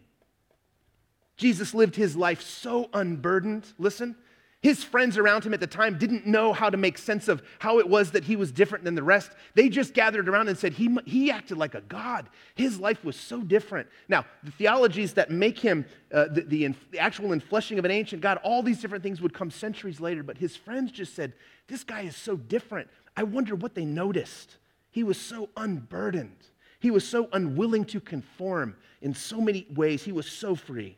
Jesus 1.38 1.74
lived 1.74 1.96
his 1.96 2.16
life 2.16 2.42
so 2.42 2.90
unburdened, 2.94 3.66
listen, 3.78 4.16
his 4.62 4.84
friends 4.84 5.18
around 5.18 5.46
him 5.46 5.54
at 5.54 5.62
the 5.62 5.68
time 5.68 5.98
didn't 5.98 6.28
know 6.28 6.52
how 6.52 6.70
to 6.70 6.76
make 6.76 6.98
sense 6.98 7.30
of 7.30 7.42
how 7.60 7.80
it 7.80 7.88
was 7.88 8.12
that 8.12 8.26
he 8.26 8.36
was 8.36 8.52
different 8.52 8.84
than 8.84 8.94
the 8.94 9.04
rest. 9.04 9.32
They 9.56 9.70
just 9.70 9.94
gathered 9.94 10.28
around 10.28 10.50
and 10.50 10.58
said, 10.58 10.74
He, 10.74 10.98
he 11.06 11.32
acted 11.32 11.58
like 11.58 11.76
a 11.76 11.82
God. 11.82 12.30
His 12.56 12.78
life 12.78 13.06
was 13.06 13.16
so 13.16 13.42
different. 13.42 13.88
Now, 14.10 14.26
the 14.44 14.52
theologies 14.52 15.14
that 15.14 15.32
make 15.32 15.58
him 15.58 15.86
uh, 16.14 16.26
the, 16.26 16.42
the, 16.42 16.76
the 16.92 17.00
actual 17.00 17.32
infleshing 17.32 17.80
of 17.80 17.86
an 17.86 17.92
ancient 17.92 18.22
God, 18.22 18.38
all 18.44 18.62
these 18.62 18.82
different 18.82 19.02
things 19.02 19.22
would 19.22 19.34
come 19.34 19.50
centuries 19.50 20.02
later. 20.02 20.24
But 20.24 20.38
his 20.38 20.58
friends 20.58 20.92
just 20.92 21.16
said, 21.16 21.34
This 21.68 21.86
guy 21.86 22.02
is 22.02 22.18
so 22.18 22.36
different. 22.36 22.90
I 23.16 23.24
wonder 23.24 23.56
what 23.56 23.76
they 23.76 23.86
noticed. 23.86 24.58
He 24.92 25.04
was 25.04 25.18
so 25.18 25.50
unburdened, 25.56 26.48
he 26.82 26.92
was 26.92 27.08
so 27.08 27.30
unwilling 27.32 27.86
to 27.86 28.02
conform 28.02 28.76
in 29.02 29.14
so 29.14 29.40
many 29.40 29.68
ways. 29.74 30.04
He 30.04 30.12
was 30.12 30.30
so 30.30 30.56
free. 30.56 30.98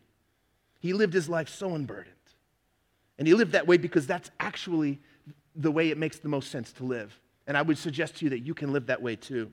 He 0.80 0.94
lived 0.94 1.14
his 1.14 1.30
life 1.30 1.48
so 1.48 1.76
unburdened. 1.76 2.16
And 3.22 3.28
he 3.28 3.36
lived 3.36 3.52
that 3.52 3.68
way 3.68 3.78
because 3.78 4.08
that's 4.08 4.32
actually 4.40 5.00
the 5.56 5.70
way 5.70 5.92
it 5.92 5.98
makes 6.00 6.18
the 6.18 6.28
most 6.28 6.50
sense 6.50 6.74
to 6.74 6.84
live. 6.84 7.20
And 7.46 7.56
I 7.56 7.62
would 7.62 7.78
suggest 7.78 8.16
to 8.16 8.26
you 8.26 8.32
that 8.32 8.40
you 8.40 8.56
can 8.56 8.74
live 8.74 8.88
that 8.88 9.00
way 9.00 9.16
too. 9.16 9.52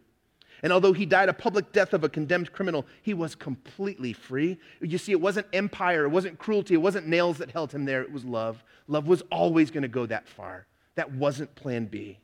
And 0.63 0.73
although 0.73 0.95
he 0.95 1.05
died 1.05 1.29
a 1.29 1.35
public 1.35 1.71
death 1.71 1.93
of 1.93 2.03
a 2.03 2.09
condemned 2.09 2.51
criminal, 2.55 2.87
he 3.03 3.13
was 3.13 3.35
completely 3.35 4.15
free. 4.15 4.57
You 4.81 4.97
see, 4.97 5.13
it 5.13 5.21
wasn't 5.21 5.49
empire, 5.53 6.05
it 6.05 6.09
wasn't 6.09 6.39
cruelty, 6.39 6.73
it 6.73 6.79
wasn't 6.79 7.09
nails 7.09 7.37
that 7.37 7.51
held 7.51 7.71
him 7.71 7.85
there, 7.85 8.01
it 8.01 8.11
was 8.11 8.25
love. 8.25 8.65
Love 8.87 9.07
was 9.07 9.23
always 9.31 9.71
going 9.71 9.83
to 9.83 9.89
go 9.89 10.07
that 10.07 10.27
far. 10.27 10.67
That 10.95 11.13
wasn't 11.13 11.55
plan 11.55 11.85
B. 11.85 12.21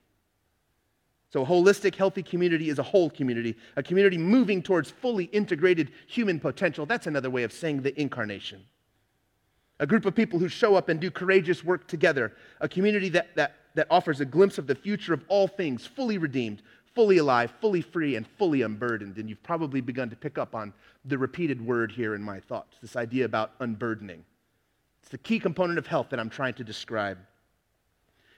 So, 1.30 1.42
a 1.42 1.46
holistic, 1.46 1.94
healthy 1.94 2.22
community 2.22 2.70
is 2.70 2.78
a 2.78 2.83
whole 2.83 3.11
community, 3.11 3.54
a 3.76 3.83
community 3.83 4.16
moving 4.16 4.62
towards 4.62 4.90
fully 4.90 5.24
integrated 5.24 5.90
human 6.07 6.40
potential. 6.40 6.87
That's 6.87 7.07
another 7.07 7.28
way 7.28 7.42
of 7.42 7.52
saying 7.52 7.83
the 7.83 8.00
incarnation 8.00 8.64
a 9.80 9.87
group 9.87 10.04
of 10.06 10.14
people 10.14 10.38
who 10.38 10.48
show 10.48 10.76
up 10.76 10.88
and 10.88 11.00
do 11.00 11.10
courageous 11.10 11.64
work 11.64 11.87
together, 11.88 12.32
a 12.60 12.68
community 12.68 13.08
that, 13.10 13.34
that, 13.34 13.56
that 13.74 13.87
offers 13.90 14.20
a 14.20 14.24
glimpse 14.24 14.58
of 14.58 14.66
the 14.66 14.74
future 14.74 15.12
of 15.12 15.24
all 15.28 15.48
things, 15.48 15.87
fully 15.87 16.18
redeemed, 16.18 16.62
fully 16.94 17.18
alive, 17.18 17.52
fully 17.60 17.80
free, 17.80 18.14
and 18.16 18.26
fully 18.38 18.62
unburdened. 18.62 19.16
And 19.16 19.28
you've 19.28 19.42
probably 19.42 19.80
begun 19.80 20.10
to 20.10 20.16
pick 20.16 20.38
up 20.38 20.54
on 20.54 20.72
the 21.04 21.18
repeated 21.18 21.64
word 21.64 21.90
here 21.90 22.14
in 22.14 22.22
my 22.22 22.40
thoughts 22.40 22.76
this 22.80 22.96
idea 22.96 23.24
about 23.24 23.52
unburdening. 23.60 24.24
It's 25.02 25.10
the 25.10 25.18
key 25.18 25.38
component 25.38 25.78
of 25.78 25.87
health 25.87 26.08
that 26.10 26.20
I'm 26.20 26.30
trying 26.30 26.54
to 26.54 26.64
describe. 26.64 27.18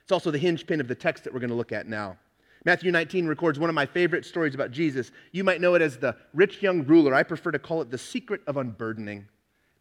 It's 0.01 0.11
also 0.11 0.31
the 0.31 0.37
hinge 0.37 0.65
pin 0.65 0.81
of 0.81 0.87
the 0.87 0.95
text 0.95 1.23
that 1.23 1.33
we're 1.33 1.39
going 1.39 1.49
to 1.49 1.55
look 1.55 1.71
at 1.71 1.87
now. 1.87 2.17
Matthew 2.65 2.91
19 2.91 3.27
records 3.27 3.59
one 3.59 3.69
of 3.69 3.75
my 3.75 3.85
favorite 3.85 4.25
stories 4.25 4.55
about 4.55 4.71
Jesus. 4.71 5.11
You 5.31 5.43
might 5.43 5.61
know 5.61 5.75
it 5.75 5.81
as 5.81 5.97
the 5.97 6.15
rich 6.33 6.61
young 6.61 6.83
ruler. 6.83 7.13
I 7.13 7.23
prefer 7.23 7.51
to 7.51 7.59
call 7.59 7.81
it 7.81 7.91
the 7.91 7.97
secret 7.97 8.41
of 8.47 8.57
unburdening. 8.57 9.27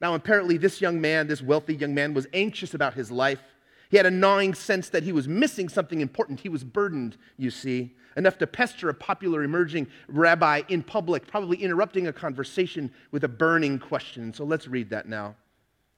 Now, 0.00 0.14
apparently, 0.14 0.58
this 0.58 0.80
young 0.80 1.00
man, 1.00 1.26
this 1.26 1.42
wealthy 1.42 1.74
young 1.74 1.94
man, 1.94 2.14
was 2.14 2.26
anxious 2.32 2.74
about 2.74 2.94
his 2.94 3.10
life. 3.10 3.40
He 3.88 3.96
had 3.96 4.06
a 4.06 4.10
gnawing 4.10 4.54
sense 4.54 4.88
that 4.90 5.04
he 5.04 5.12
was 5.12 5.28
missing 5.28 5.68
something 5.68 6.00
important. 6.00 6.40
He 6.40 6.48
was 6.48 6.64
burdened, 6.64 7.16
you 7.36 7.50
see, 7.50 7.94
enough 8.16 8.36
to 8.38 8.46
pester 8.46 8.88
a 8.88 8.94
popular 8.94 9.42
emerging 9.42 9.86
rabbi 10.08 10.62
in 10.68 10.82
public, 10.82 11.26
probably 11.26 11.58
interrupting 11.58 12.06
a 12.08 12.12
conversation 12.12 12.92
with 13.10 13.24
a 13.24 13.28
burning 13.28 13.78
question. 13.78 14.34
So 14.34 14.44
let's 14.44 14.66
read 14.66 14.90
that 14.90 15.08
now. 15.08 15.36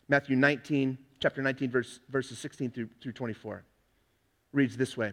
Matthew 0.09 0.37
19, 0.37 0.99
chapter 1.21 1.43
19, 1.43 1.71
verse, 1.71 2.01
verses 2.09 2.39
16 2.39 2.71
through, 2.71 2.89
through 3.01 3.13
24. 3.13 3.65
Reads 4.53 4.77
this 4.77 4.97
way. 4.97 5.13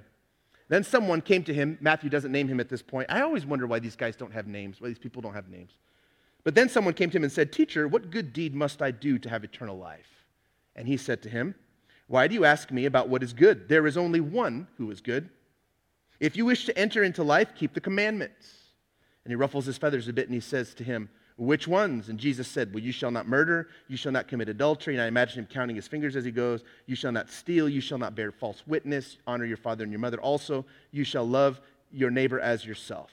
Then 0.68 0.84
someone 0.84 1.22
came 1.22 1.44
to 1.44 1.54
him. 1.54 1.78
Matthew 1.80 2.10
doesn't 2.10 2.32
name 2.32 2.48
him 2.48 2.60
at 2.60 2.70
this 2.70 2.82
point. 2.82 3.10
I 3.10 3.22
always 3.22 3.46
wonder 3.46 3.68
why 3.68 3.80
these 3.80 3.96
guys 3.96 4.16
don't 4.16 4.34
have 4.34 4.48
names, 4.48 4.82
why 4.82 4.88
these 4.88 5.00
people 5.00 5.22
don't 5.22 5.34
have 5.34 5.50
names. 5.50 5.78
But 6.46 6.54
then 6.54 6.70
someone 6.70 6.94
came 6.94 7.10
to 7.10 7.18
him 7.18 7.24
and 7.24 7.32
said, 7.32 7.52
Teacher, 7.52 7.88
what 7.88 8.12
good 8.12 8.32
deed 8.32 8.56
must 8.56 8.82
I 8.82 8.92
do 8.92 9.18
to 9.18 9.30
have 9.30 9.44
eternal 9.44 9.78
life? 9.78 10.26
And 10.76 10.88
he 10.88 10.96
said 10.96 11.22
to 11.24 11.30
him, 11.30 11.56
Why 12.08 12.28
do 12.28 12.36
you 12.36 12.46
ask 12.46 12.72
me 12.72 12.86
about 12.86 13.10
what 13.10 13.24
is 13.24 13.34
good? 13.34 13.68
There 13.68 13.88
is 13.88 13.98
only 13.98 14.22
one 14.22 14.68
who 14.78 14.92
is 14.92 15.02
good. 15.02 15.30
If 16.20 16.38
you 16.38 16.46
wish 16.46 16.66
to 16.66 16.78
enter 16.78 17.04
into 17.04 17.24
life, 17.24 17.56
keep 17.56 17.74
the 17.74 17.82
commandments. 17.82 18.54
And 19.26 19.32
he 19.32 19.36
ruffles 19.36 19.66
his 19.66 19.80
feathers 19.80 20.08
a 20.08 20.14
bit 20.14 20.28
and 20.28 20.36
he 20.36 20.40
says 20.40 20.76
to 20.76 20.84
him, 20.84 21.10
Which 21.36 21.68
ones? 21.68 22.10
And 22.10 22.20
Jesus 22.20 22.48
said, 22.48 22.72
Well, 22.72 22.84
you 22.84 22.92
shall 22.92 23.10
not 23.10 23.28
murder, 23.28 23.70
you 23.88 23.98
shall 23.98 24.12
not 24.12 24.28
commit 24.28 24.48
adultery. 24.48 24.94
And 24.94 25.02
I 25.02 25.08
imagine 25.08 25.40
him 25.40 25.48
counting 25.48 25.76
his 25.76 25.88
fingers 25.88 26.16
as 26.16 26.26
he 26.26 26.32
goes, 26.32 26.64
You 26.86 26.96
shall 26.96 27.12
not 27.12 27.32
steal, 27.32 27.68
you 27.68 27.82
shall 27.82 27.98
not 27.98 28.14
bear 28.14 28.32
false 28.32 28.62
witness, 28.68 29.18
honor 29.26 29.46
your 29.46 29.58
father 29.58 29.84
and 29.84 29.92
your 29.92 30.00
mother. 30.00 30.22
Also, 30.22 30.64
you 30.92 31.04
shall 31.04 31.28
love 31.28 31.60
your 31.92 32.12
neighbor 32.12 32.40
as 32.40 32.64
yourself. 32.64 33.10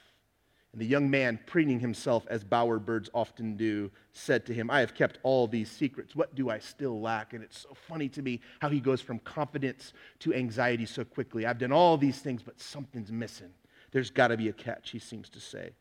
And 0.72 0.80
the 0.80 0.86
young 0.86 1.10
man, 1.10 1.38
preening 1.46 1.80
himself 1.80 2.26
as 2.28 2.42
bower 2.42 2.78
birds 2.78 3.10
often 3.12 3.56
do, 3.56 3.90
said 4.12 4.46
to 4.46 4.54
him, 4.54 4.70
I 4.70 4.80
have 4.80 4.94
kept 4.94 5.18
all 5.22 5.46
these 5.46 5.70
secrets. 5.70 6.16
What 6.16 6.34
do 6.34 6.48
I 6.48 6.58
still 6.58 6.98
lack? 7.00 7.34
And 7.34 7.44
it's 7.44 7.60
so 7.60 7.74
funny 7.88 8.08
to 8.10 8.22
me 8.22 8.40
how 8.60 8.70
he 8.70 8.80
goes 8.80 9.02
from 9.02 9.18
confidence 9.18 9.92
to 10.20 10.32
anxiety 10.32 10.86
so 10.86 11.04
quickly. 11.04 11.44
I've 11.44 11.58
done 11.58 11.72
all 11.72 11.98
these 11.98 12.20
things, 12.20 12.42
but 12.42 12.58
something's 12.58 13.12
missing. 13.12 13.50
There's 13.90 14.10
got 14.10 14.28
to 14.28 14.38
be 14.38 14.48
a 14.48 14.52
catch, 14.52 14.90
he 14.90 14.98
seems 14.98 15.28
to 15.30 15.40
say. 15.40 15.72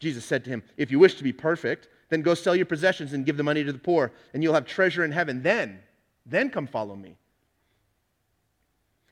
Jesus 0.00 0.24
said 0.24 0.42
to 0.44 0.50
him, 0.50 0.64
If 0.76 0.90
you 0.90 0.98
wish 0.98 1.14
to 1.14 1.22
be 1.22 1.32
perfect, 1.32 1.88
then 2.08 2.22
go 2.22 2.34
sell 2.34 2.56
your 2.56 2.66
possessions 2.66 3.12
and 3.12 3.24
give 3.24 3.36
the 3.36 3.44
money 3.44 3.62
to 3.62 3.72
the 3.72 3.78
poor, 3.78 4.10
and 4.34 4.42
you'll 4.42 4.54
have 4.54 4.66
treasure 4.66 5.04
in 5.04 5.12
heaven. 5.12 5.42
Then, 5.42 5.78
then 6.26 6.50
come 6.50 6.66
follow 6.66 6.96
me. 6.96 7.16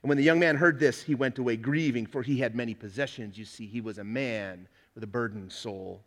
And 0.02 0.08
when 0.08 0.18
the 0.18 0.24
young 0.24 0.40
man 0.40 0.56
heard 0.56 0.80
this, 0.80 1.02
he 1.02 1.14
went 1.14 1.38
away 1.38 1.56
grieving, 1.56 2.06
for 2.06 2.22
he 2.22 2.38
had 2.38 2.56
many 2.56 2.74
possessions. 2.74 3.38
You 3.38 3.44
see, 3.44 3.66
he 3.66 3.80
was 3.80 3.98
a 3.98 4.04
man 4.04 4.66
with 4.98 5.04
a 5.04 5.06
burdened 5.06 5.52
soul. 5.52 6.02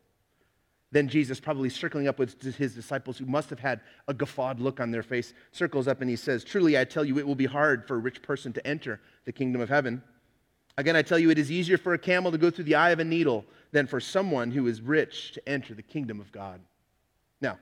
Then 0.91 1.08
Jesus, 1.08 1.39
probably 1.39 1.69
circling 1.69 2.10
up 2.10 2.19
with 2.19 2.41
his 2.58 2.75
disciples 2.75 3.17
who 3.17 3.25
must 3.25 3.49
have 3.49 3.60
had 3.60 3.80
a 4.10 4.13
guffawed 4.13 4.60
look 4.60 4.82
on 4.82 4.91
their 4.91 5.01
face, 5.01 5.34
circles 5.54 5.88
up 5.88 6.01
and 6.01 6.10
he 6.10 6.17
says, 6.17 6.43
Truly, 6.43 6.77
I 6.77 6.84
tell 6.84 7.06
you, 7.06 7.17
it 7.17 7.25
will 7.25 7.36
be 7.36 7.45
hard 7.45 7.88
for 7.88 7.95
a 7.95 7.99
rich 7.99 8.21
person 8.21 8.51
to 8.51 8.67
enter 8.67 8.99
the 9.23 9.32
kingdom 9.32 9.62
of 9.62 9.69
heaven. 9.69 10.04
Again, 10.77 10.97
I 10.97 11.04
tell 11.04 11.17
you, 11.17 11.30
it 11.30 11.39
is 11.39 11.49
easier 11.49 11.77
for 11.77 11.93
a 11.93 11.97
camel 11.97 12.34
to 12.34 12.38
go 12.38 12.49
through 12.49 12.65
the 12.65 12.75
eye 12.75 12.89
of 12.89 12.99
a 12.99 13.06
needle 13.06 13.45
than 13.71 13.88
for 13.88 14.01
someone 14.01 14.51
who 14.51 14.67
is 14.67 14.82
rich 14.82 15.32
to 15.36 15.49
enter 15.49 15.73
the 15.73 15.82
kingdom 15.82 16.19
of 16.19 16.34
God. 16.34 16.60
Now, 17.39 17.60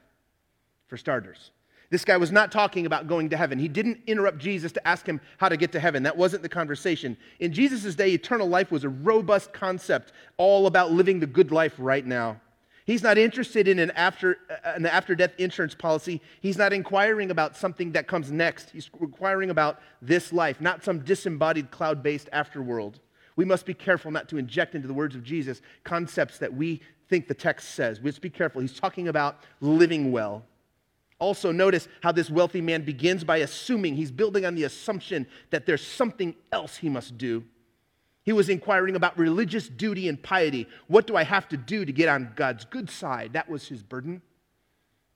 for 0.88 0.98
starters, 0.98 1.52
This 1.89 2.06
guy 2.06 2.17
was 2.17 2.32
not 2.32 2.52
talking 2.52 2.86
about 2.86 3.08
going 3.08 3.30
to 3.30 3.38
heaven. 3.38 3.58
He 3.58 3.67
didn't 3.67 3.99
interrupt 4.06 4.38
Jesus 4.38 4.71
to 4.73 4.88
ask 4.88 5.06
him 5.08 5.19
how 5.38 5.49
to 5.49 5.58
get 5.58 5.71
to 5.71 5.80
heaven. 5.80 6.04
That 6.04 6.15
wasn't 6.15 6.43
the 6.43 6.49
conversation. 6.49 7.17
In 7.39 7.52
Jesus' 7.52 7.95
day, 7.95 8.12
eternal 8.12 8.47
life 8.47 8.71
was 8.71 8.84
a 8.84 8.89
robust 8.89 9.54
concept, 9.54 10.12
all 10.38 10.67
about 10.67 10.91
living 10.91 11.19
the 11.19 11.28
good 11.28 11.52
life 11.52 11.73
right 11.80 12.06
now. 12.06 12.39
He's 12.86 13.04
not 13.04 13.17
interested 13.17 13.67
in 13.67 13.78
an 13.80 13.91
after, 13.91 14.38
uh, 14.49 14.73
an 14.75 14.86
after 14.86 15.13
death 15.15 15.34
insurance 15.38 15.75
policy. 15.75 16.21
He's 16.41 16.58
not 16.58 16.73
inquiring 16.73 17.32
about 17.32 17.56
something 17.56 17.91
that 17.91 18.08
comes 18.08 18.32
next. 18.32 18.71
He's 18.71 18.89
inquiring 18.99 19.49
about 19.49 19.80
this 20.02 20.34
life, 20.34 20.60
not 20.60 20.84
some 20.84 20.99
disembodied 20.99 21.69
cloud 21.69 22.02
based 22.02 22.30
afterworld. 22.34 22.95
We 23.36 23.45
must 23.45 23.65
be 23.65 23.73
careful 23.73 24.12
not 24.12 24.28
to 24.30 24.38
inject 24.38 24.75
into 24.75 24.88
the 24.88 24.93
words 24.93 25.15
of 25.15 25.23
Jesus 25.23 25.62
concepts 25.84 26.39
that 26.39 26.54
we 26.54 26.82
think 27.10 27.28
the 27.28 27.34
text 27.34 27.75
says. 27.75 27.99
We 27.99 28.06
must 28.06 28.21
be 28.21 28.30
careful. 28.30 28.62
He's 28.62 28.80
talking 28.80 29.08
about 29.08 29.38
living 29.62 30.12
well. 30.12 30.43
Also, 31.19 31.51
notice 31.51 31.88
how 32.01 32.12
this 32.12 32.29
wealthy 32.29 32.62
man 32.62 32.84
begins 32.84 33.23
by 33.23 33.38
assuming, 33.38 33.95
he's 33.95 34.12
building 34.12 34.45
on 34.45 34.55
the 34.55 34.63
assumption 34.63 35.27
that 35.49 35.65
there's 35.65 35.86
something 35.86 36.34
else 36.51 36.77
he 36.77 36.89
must 36.89 37.17
do. 37.17 37.43
He 38.23 38.32
was 38.32 38.49
inquiring 38.49 38.95
about 38.95 39.17
religious 39.17 39.67
duty 39.67 40.08
and 40.08 40.21
piety. 40.21 40.67
What 40.88 41.08
do 41.08 41.15
I 41.15 41.23
have 41.23 41.49
to 41.49 41.58
do 41.58 41.84
to 41.84 41.91
get 41.91 42.10
on 42.10 42.32
God's 42.36 42.63
good 42.63 42.89
side? 42.89 43.34
That 43.34 43.49
was 43.49 43.67
his 43.67 43.84
burden. 43.84 44.21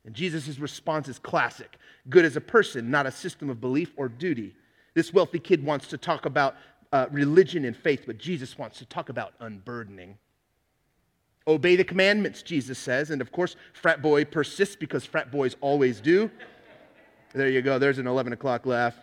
And 0.05 0.13
Jesus' 0.13 0.59
response 0.59 1.07
is 1.07 1.19
classic 1.19 1.77
good 2.09 2.25
as 2.25 2.35
a 2.35 2.41
person, 2.41 2.91
not 2.91 3.05
a 3.05 3.11
system 3.11 3.49
of 3.49 3.61
belief 3.61 3.91
or 3.95 4.09
duty. 4.09 4.55
This 4.93 5.13
wealthy 5.13 5.39
kid 5.39 5.63
wants 5.63 5.87
to 5.87 5.97
talk 5.97 6.25
about 6.25 6.55
uh, 6.91 7.07
religion 7.11 7.65
and 7.65 7.75
faith, 7.75 8.03
but 8.05 8.17
Jesus 8.17 8.57
wants 8.57 8.77
to 8.79 8.85
talk 8.85 9.09
about 9.09 9.33
unburdening. 9.39 10.17
Obey 11.47 11.75
the 11.75 11.84
commandments, 11.84 12.41
Jesus 12.41 12.79
says. 12.79 13.10
And 13.10 13.21
of 13.21 13.32
course, 13.32 13.56
frat 13.73 14.01
boy 14.01 14.25
persists 14.25 14.75
because 14.75 15.06
frat 15.06 15.32
boys 15.32 15.56
always 15.62 15.99
do. 15.99 16.32
There 17.34 17.49
you 17.49 17.62
go. 17.62 17.79
There's 17.79 17.97
an 17.97 18.08
11 18.08 18.34
o'clock 18.34 18.65
laugh. 18.65 18.95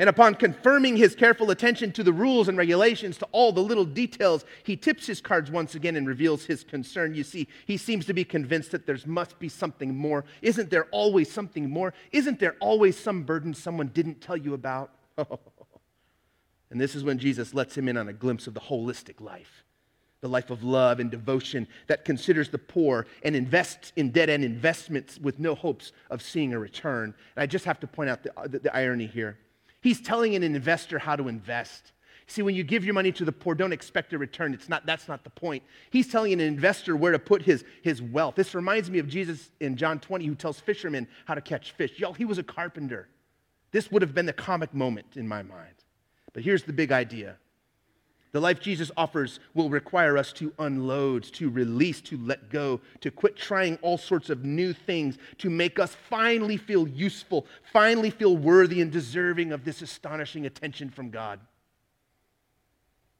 And 0.00 0.08
upon 0.08 0.36
confirming 0.36 0.96
his 0.96 1.16
careful 1.16 1.50
attention 1.50 1.90
to 1.92 2.04
the 2.04 2.12
rules 2.12 2.48
and 2.48 2.56
regulations, 2.56 3.18
to 3.18 3.26
all 3.32 3.50
the 3.50 3.62
little 3.62 3.84
details, 3.84 4.44
he 4.62 4.76
tips 4.76 5.06
his 5.06 5.20
cards 5.20 5.50
once 5.50 5.74
again 5.74 5.96
and 5.96 6.06
reveals 6.06 6.44
his 6.44 6.62
concern. 6.62 7.14
You 7.14 7.24
see, 7.24 7.48
he 7.66 7.76
seems 7.76 8.06
to 8.06 8.14
be 8.14 8.24
convinced 8.24 8.70
that 8.70 8.86
there 8.86 8.98
must 9.06 9.38
be 9.40 9.48
something 9.48 9.96
more. 9.96 10.24
Isn't 10.40 10.70
there 10.70 10.84
always 10.92 11.30
something 11.30 11.68
more? 11.68 11.94
Isn't 12.12 12.38
there 12.38 12.56
always 12.60 12.96
some 12.96 13.24
burden 13.24 13.52
someone 13.54 13.88
didn't 13.88 14.20
tell 14.20 14.36
you 14.36 14.54
about? 14.54 14.92
and 15.18 16.80
this 16.80 16.94
is 16.94 17.02
when 17.02 17.18
Jesus 17.18 17.52
lets 17.52 17.76
him 17.76 17.88
in 17.88 17.96
on 17.96 18.08
a 18.08 18.12
glimpse 18.12 18.46
of 18.46 18.54
the 18.54 18.60
holistic 18.60 19.20
life 19.20 19.64
the 20.20 20.28
life 20.28 20.50
of 20.50 20.64
love 20.64 21.00
and 21.00 21.10
devotion 21.10 21.66
that 21.86 22.04
considers 22.04 22.48
the 22.48 22.58
poor 22.58 23.06
and 23.22 23.36
invests 23.36 23.92
in 23.96 24.10
dead 24.10 24.28
end 24.28 24.44
investments 24.44 25.18
with 25.18 25.38
no 25.38 25.54
hopes 25.54 25.92
of 26.10 26.22
seeing 26.22 26.52
a 26.52 26.58
return. 26.58 27.14
And 27.36 27.42
I 27.42 27.46
just 27.46 27.64
have 27.64 27.80
to 27.80 27.86
point 27.86 28.10
out 28.10 28.22
the, 28.22 28.38
uh, 28.38 28.48
the, 28.48 28.58
the, 28.58 28.76
irony 28.76 29.06
here. 29.06 29.38
He's 29.80 30.00
telling 30.00 30.34
an 30.34 30.42
investor 30.42 30.98
how 30.98 31.16
to 31.16 31.28
invest. 31.28 31.92
See, 32.26 32.42
when 32.42 32.54
you 32.54 32.64
give 32.64 32.84
your 32.84 32.94
money 32.94 33.12
to 33.12 33.24
the 33.24 33.32
poor, 33.32 33.54
don't 33.54 33.72
expect 33.72 34.12
a 34.12 34.18
return. 34.18 34.52
It's 34.52 34.68
not, 34.68 34.84
that's 34.84 35.08
not 35.08 35.24
the 35.24 35.30
point. 35.30 35.62
He's 35.90 36.08
telling 36.08 36.32
an 36.32 36.40
investor 36.40 36.96
where 36.96 37.12
to 37.12 37.18
put 37.18 37.42
his, 37.42 37.64
his 37.82 38.02
wealth. 38.02 38.34
This 38.34 38.54
reminds 38.54 38.90
me 38.90 38.98
of 38.98 39.08
Jesus 39.08 39.50
in 39.60 39.76
John 39.76 39.98
20, 39.98 40.26
who 40.26 40.34
tells 40.34 40.60
fishermen 40.60 41.08
how 41.24 41.34
to 41.34 41.40
catch 41.40 41.72
fish. 41.72 41.98
Y'all, 41.98 42.12
he 42.12 42.24
was 42.24 42.38
a 42.38 42.42
carpenter. 42.42 43.08
This 43.70 43.90
would 43.90 44.02
have 44.02 44.14
been 44.14 44.26
the 44.26 44.32
comic 44.32 44.74
moment 44.74 45.16
in 45.16 45.26
my 45.26 45.42
mind. 45.42 45.74
But 46.32 46.42
here's 46.42 46.64
the 46.64 46.72
big 46.72 46.92
idea 46.92 47.36
the 48.32 48.40
life 48.40 48.60
Jesus 48.60 48.90
offers 48.96 49.40
will 49.54 49.70
require 49.70 50.18
us 50.18 50.32
to 50.34 50.52
unload, 50.58 51.22
to 51.24 51.48
release, 51.48 52.00
to 52.02 52.18
let 52.18 52.50
go, 52.50 52.80
to 53.00 53.10
quit 53.10 53.36
trying 53.36 53.76
all 53.80 53.96
sorts 53.96 54.28
of 54.28 54.44
new 54.44 54.72
things, 54.72 55.16
to 55.38 55.48
make 55.48 55.78
us 55.78 55.96
finally 56.10 56.58
feel 56.58 56.86
useful, 56.86 57.46
finally 57.72 58.10
feel 58.10 58.36
worthy 58.36 58.82
and 58.82 58.92
deserving 58.92 59.52
of 59.52 59.64
this 59.64 59.80
astonishing 59.80 60.44
attention 60.44 60.90
from 60.90 61.10
God. 61.10 61.40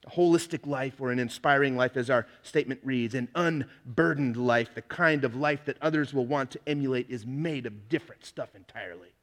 A 0.06 0.10
holistic 0.10 0.66
life 0.66 1.00
or 1.00 1.10
an 1.10 1.18
inspiring 1.18 1.76
life, 1.76 1.96
as 1.96 2.10
our 2.10 2.26
statement 2.42 2.80
reads, 2.84 3.14
an 3.14 3.28
unburdened 3.34 4.36
life, 4.36 4.74
the 4.74 4.82
kind 4.82 5.24
of 5.24 5.34
life 5.34 5.64
that 5.64 5.78
others 5.80 6.12
will 6.12 6.26
want 6.26 6.50
to 6.50 6.60
emulate, 6.66 7.08
is 7.08 7.26
made 7.26 7.64
of 7.64 7.88
different 7.88 8.26
stuff 8.26 8.54
entirely. 8.54 9.14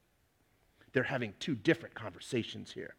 They're 0.93 1.04
having 1.04 1.34
two 1.39 1.56
different 1.56 1.93
conversations 1.93 2.71
here. 2.71 2.95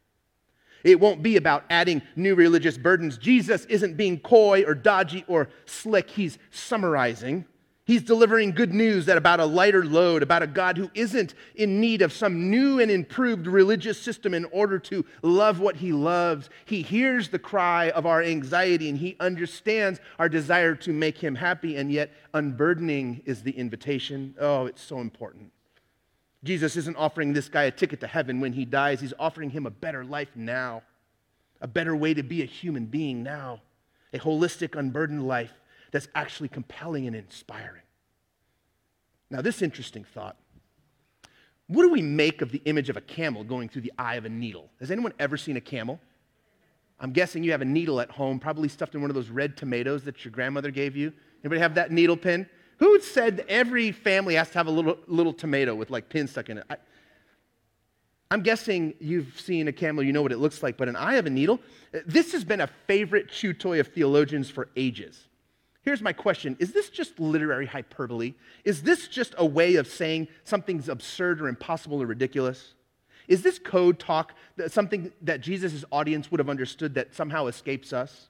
It 0.84 1.00
won't 1.00 1.22
be 1.22 1.36
about 1.36 1.64
adding 1.70 2.02
new 2.14 2.34
religious 2.34 2.78
burdens. 2.78 3.18
Jesus 3.18 3.64
isn't 3.66 3.96
being 3.96 4.18
coy 4.20 4.64
or 4.64 4.74
dodgy 4.74 5.24
or 5.26 5.48
slick. 5.66 6.10
He's 6.10 6.38
summarizing. 6.50 7.44
He's 7.86 8.02
delivering 8.02 8.50
good 8.50 8.74
news 8.74 9.06
that 9.06 9.16
about 9.16 9.38
a 9.38 9.46
lighter 9.46 9.84
load, 9.84 10.24
about 10.24 10.42
a 10.42 10.48
God 10.48 10.76
who 10.76 10.90
isn't 10.92 11.34
in 11.54 11.80
need 11.80 12.02
of 12.02 12.12
some 12.12 12.50
new 12.50 12.80
and 12.80 12.90
improved 12.90 13.46
religious 13.46 13.96
system 14.00 14.34
in 14.34 14.44
order 14.46 14.80
to 14.80 15.04
love 15.22 15.60
what 15.60 15.76
he 15.76 15.92
loves. 15.92 16.50
He 16.64 16.82
hears 16.82 17.28
the 17.28 17.38
cry 17.38 17.90
of 17.90 18.04
our 18.04 18.20
anxiety 18.20 18.88
and 18.88 18.98
he 18.98 19.16
understands 19.20 20.00
our 20.18 20.28
desire 20.28 20.74
to 20.74 20.92
make 20.92 21.18
him 21.18 21.36
happy, 21.36 21.76
and 21.76 21.92
yet 21.92 22.10
unburdening 22.34 23.22
is 23.24 23.44
the 23.44 23.52
invitation. 23.52 24.34
Oh, 24.40 24.66
it's 24.66 24.82
so 24.82 24.98
important. 24.98 25.52
Jesus 26.46 26.76
isn't 26.76 26.96
offering 26.96 27.32
this 27.32 27.48
guy 27.48 27.64
a 27.64 27.70
ticket 27.70 28.00
to 28.00 28.06
heaven 28.06 28.40
when 28.40 28.52
he 28.52 28.64
dies, 28.64 29.00
he's 29.00 29.14
offering 29.18 29.50
him 29.50 29.66
a 29.66 29.70
better 29.70 30.04
life 30.04 30.30
now, 30.34 30.82
a 31.60 31.66
better 31.66 31.94
way 31.96 32.14
to 32.14 32.22
be 32.22 32.42
a 32.42 32.46
human 32.46 32.86
being 32.86 33.22
now, 33.22 33.60
a 34.12 34.18
holistic, 34.18 34.78
unburdened 34.78 35.26
life 35.26 35.52
that's 35.90 36.08
actually 36.14 36.48
compelling 36.48 37.06
and 37.06 37.16
inspiring. 37.16 37.82
Now, 39.30 39.40
this 39.40 39.62
interesting 39.62 40.04
thought. 40.04 40.36
What 41.68 41.82
do 41.82 41.90
we 41.90 42.02
make 42.02 42.42
of 42.42 42.52
the 42.52 42.62
image 42.64 42.88
of 42.88 42.96
a 42.96 43.00
camel 43.00 43.42
going 43.42 43.68
through 43.68 43.82
the 43.82 43.92
eye 43.98 44.14
of 44.14 44.24
a 44.24 44.28
needle? 44.28 44.70
Has 44.78 44.90
anyone 44.90 45.12
ever 45.18 45.36
seen 45.36 45.56
a 45.56 45.60
camel? 45.60 46.00
I'm 47.00 47.12
guessing 47.12 47.42
you 47.42 47.50
have 47.50 47.60
a 47.60 47.66
needle 47.66 48.00
at 48.00 48.10
home, 48.10 48.38
probably 48.38 48.68
stuffed 48.68 48.94
in 48.94 49.00
one 49.00 49.10
of 49.10 49.14
those 49.14 49.28
red 49.28 49.56
tomatoes 49.56 50.04
that 50.04 50.24
your 50.24 50.32
grandmother 50.32 50.70
gave 50.70 50.96
you. 50.96 51.12
Anybody 51.42 51.60
have 51.60 51.74
that 51.74 51.90
needle 51.90 52.16
pin? 52.16 52.48
Who 52.78 53.00
said 53.00 53.44
every 53.48 53.92
family 53.92 54.34
has 54.34 54.50
to 54.50 54.58
have 54.58 54.66
a 54.66 54.70
little, 54.70 54.98
little 55.06 55.32
tomato 55.32 55.74
with 55.74 55.90
like 55.90 56.08
pins 56.08 56.30
stuck 56.30 56.50
in 56.50 56.58
it? 56.58 56.64
I, 56.68 56.76
I'm 58.30 58.42
guessing 58.42 58.94
you've 59.00 59.38
seen 59.40 59.68
a 59.68 59.72
camel, 59.72 60.02
you 60.02 60.12
know 60.12 60.22
what 60.22 60.32
it 60.32 60.38
looks 60.38 60.62
like, 60.62 60.76
but 60.76 60.88
an 60.88 60.96
eye 60.96 61.14
of 61.14 61.26
a 61.26 61.30
needle? 61.30 61.60
This 62.06 62.32
has 62.32 62.44
been 62.44 62.60
a 62.60 62.66
favorite 62.86 63.30
chew 63.30 63.52
toy 63.52 63.80
of 63.80 63.88
theologians 63.88 64.50
for 64.50 64.68
ages. 64.76 65.28
Here's 65.82 66.02
my 66.02 66.12
question 66.12 66.56
Is 66.58 66.72
this 66.72 66.90
just 66.90 67.18
literary 67.20 67.66
hyperbole? 67.66 68.34
Is 68.64 68.82
this 68.82 69.06
just 69.08 69.34
a 69.38 69.46
way 69.46 69.76
of 69.76 69.86
saying 69.86 70.28
something's 70.44 70.88
absurd 70.88 71.40
or 71.40 71.48
impossible 71.48 72.02
or 72.02 72.06
ridiculous? 72.06 72.74
Is 73.28 73.42
this 73.42 73.58
code 73.58 73.98
talk 73.98 74.34
something 74.68 75.12
that 75.22 75.40
Jesus' 75.40 75.84
audience 75.90 76.30
would 76.30 76.38
have 76.38 76.50
understood 76.50 76.94
that 76.94 77.14
somehow 77.14 77.46
escapes 77.46 77.92
us? 77.92 78.28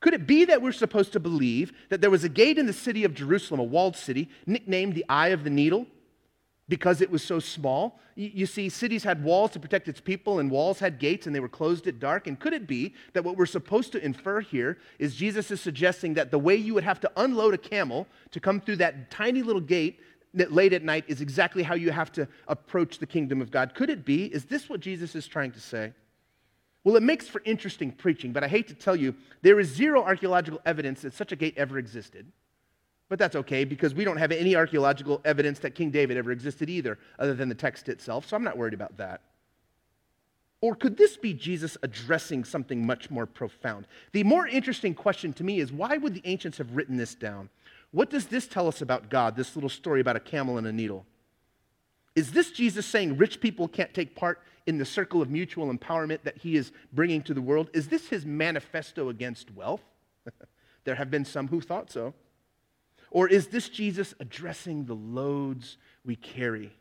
Could 0.00 0.14
it 0.14 0.26
be 0.26 0.46
that 0.46 0.62
we're 0.62 0.72
supposed 0.72 1.12
to 1.12 1.20
believe 1.20 1.72
that 1.90 2.00
there 2.00 2.10
was 2.10 2.24
a 2.24 2.28
gate 2.28 2.58
in 2.58 2.66
the 2.66 2.72
city 2.72 3.04
of 3.04 3.14
Jerusalem, 3.14 3.60
a 3.60 3.64
walled 3.64 3.96
city, 3.96 4.30
nicknamed 4.46 4.94
the 4.94 5.04
Eye 5.08 5.28
of 5.28 5.44
the 5.44 5.50
Needle 5.50 5.86
because 6.68 7.00
it 7.00 7.10
was 7.10 7.22
so 7.22 7.38
small? 7.38 8.00
You 8.16 8.46
see, 8.46 8.68
cities 8.68 9.04
had 9.04 9.22
walls 9.24 9.50
to 9.52 9.60
protect 9.60 9.88
its 9.88 10.00
people, 10.00 10.40
and 10.40 10.50
walls 10.50 10.78
had 10.78 10.98
gates, 10.98 11.26
and 11.26 11.34
they 11.34 11.40
were 11.40 11.48
closed 11.48 11.86
at 11.86 11.98
dark. 11.98 12.26
And 12.26 12.38
could 12.38 12.52
it 12.52 12.66
be 12.66 12.94
that 13.12 13.24
what 13.24 13.36
we're 13.36 13.46
supposed 13.46 13.92
to 13.92 14.04
infer 14.04 14.40
here 14.40 14.78
is 14.98 15.14
Jesus 15.14 15.50
is 15.50 15.60
suggesting 15.60 16.14
that 16.14 16.30
the 16.30 16.38
way 16.38 16.54
you 16.54 16.74
would 16.74 16.84
have 16.84 17.00
to 17.00 17.10
unload 17.16 17.54
a 17.54 17.58
camel 17.58 18.06
to 18.32 18.40
come 18.40 18.60
through 18.60 18.76
that 18.76 19.10
tiny 19.10 19.42
little 19.42 19.62
gate 19.62 20.00
late 20.34 20.72
at 20.72 20.82
night 20.82 21.04
is 21.08 21.20
exactly 21.20 21.62
how 21.62 21.74
you 21.74 21.90
have 21.90 22.12
to 22.12 22.28
approach 22.46 22.98
the 22.98 23.06
kingdom 23.06 23.40
of 23.40 23.50
God? 23.50 23.74
Could 23.74 23.90
it 23.90 24.04
be? 24.04 24.26
Is 24.26 24.44
this 24.44 24.68
what 24.68 24.80
Jesus 24.80 25.14
is 25.14 25.26
trying 25.26 25.52
to 25.52 25.60
say? 25.60 25.92
Well, 26.84 26.96
it 26.96 27.02
makes 27.02 27.28
for 27.28 27.42
interesting 27.44 27.92
preaching, 27.92 28.32
but 28.32 28.42
I 28.42 28.48
hate 28.48 28.68
to 28.68 28.74
tell 28.74 28.96
you, 28.96 29.14
there 29.42 29.60
is 29.60 29.68
zero 29.68 30.02
archaeological 30.02 30.60
evidence 30.64 31.02
that 31.02 31.12
such 31.12 31.32
a 31.32 31.36
gate 31.36 31.54
ever 31.56 31.78
existed. 31.78 32.32
But 33.08 33.18
that's 33.18 33.36
okay 33.36 33.64
because 33.64 33.92
we 33.92 34.04
don't 34.04 34.16
have 34.16 34.32
any 34.32 34.54
archaeological 34.56 35.20
evidence 35.24 35.58
that 35.58 35.74
King 35.74 35.90
David 35.90 36.16
ever 36.16 36.30
existed 36.30 36.70
either, 36.70 36.98
other 37.18 37.34
than 37.34 37.48
the 37.48 37.54
text 37.54 37.88
itself, 37.88 38.26
so 38.26 38.36
I'm 38.36 38.44
not 38.44 38.56
worried 38.56 38.72
about 38.72 38.96
that. 38.96 39.20
Or 40.62 40.74
could 40.74 40.96
this 40.96 41.16
be 41.16 41.32
Jesus 41.32 41.76
addressing 41.82 42.44
something 42.44 42.84
much 42.86 43.10
more 43.10 43.26
profound? 43.26 43.86
The 44.12 44.24
more 44.24 44.46
interesting 44.46 44.94
question 44.94 45.32
to 45.34 45.44
me 45.44 45.58
is 45.60 45.72
why 45.72 45.96
would 45.96 46.14
the 46.14 46.22
ancients 46.24 46.58
have 46.58 46.76
written 46.76 46.96
this 46.96 47.14
down? 47.14 47.48
What 47.92 48.10
does 48.10 48.26
this 48.26 48.46
tell 48.46 48.68
us 48.68 48.82
about 48.82 49.10
God, 49.10 49.36
this 49.36 49.56
little 49.56 49.70
story 49.70 50.00
about 50.00 50.16
a 50.16 50.20
camel 50.20 50.58
and 50.58 50.66
a 50.66 50.72
needle? 50.72 51.04
Is 52.16 52.32
this 52.32 52.50
Jesus 52.50 52.86
saying 52.86 53.16
rich 53.16 53.40
people 53.40 53.68
can't 53.68 53.94
take 53.94 54.14
part 54.14 54.40
in 54.66 54.78
the 54.78 54.84
circle 54.84 55.22
of 55.22 55.30
mutual 55.30 55.72
empowerment 55.72 56.22
that 56.22 56.38
he 56.38 56.56
is 56.56 56.72
bringing 56.92 57.22
to 57.22 57.34
the 57.34 57.42
world? 57.42 57.70
Is 57.72 57.88
this 57.88 58.08
his 58.08 58.26
manifesto 58.26 59.08
against 59.08 59.52
wealth? 59.54 59.82
there 60.84 60.96
have 60.96 61.10
been 61.10 61.24
some 61.24 61.48
who 61.48 61.60
thought 61.60 61.90
so. 61.90 62.14
Or 63.10 63.28
is 63.28 63.48
this 63.48 63.68
Jesus 63.68 64.14
addressing 64.20 64.84
the 64.84 64.94
loads 64.94 65.78
we 66.04 66.16
carry? 66.16 66.72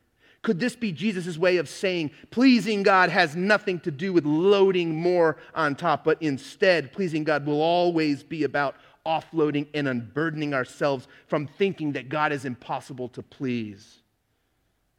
Could 0.42 0.60
this 0.60 0.76
be 0.76 0.92
Jesus' 0.92 1.38
way 1.38 1.58
of 1.58 1.68
saying 1.68 2.12
pleasing 2.32 2.84
God 2.84 3.10
has 3.10 3.36
nothing 3.36 3.80
to 3.82 3.92
do 3.92 4.13
with 4.13 4.26
loading 4.26 4.96
more 4.96 5.38
on 5.54 5.76
top, 5.76 6.06
but 6.06 6.22
instead, 6.22 6.94
pleasing 6.94 7.24
God 7.24 7.46
will 7.46 7.62
always 7.62 8.24
be 8.24 8.44
about 8.44 8.76
offloading 9.06 9.68
and 9.74 9.88
unburdening 9.88 10.54
ourselves 10.54 11.08
from 11.28 11.48
thinking 11.48 11.94
that 11.94 12.10
God 12.10 12.32
is 12.32 12.46
impossible 12.46 13.10
to 13.10 13.24
please? 13.24 14.00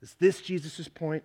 Is 0.03 0.15
this 0.19 0.41
Jesus' 0.41 0.89
point? 0.89 1.23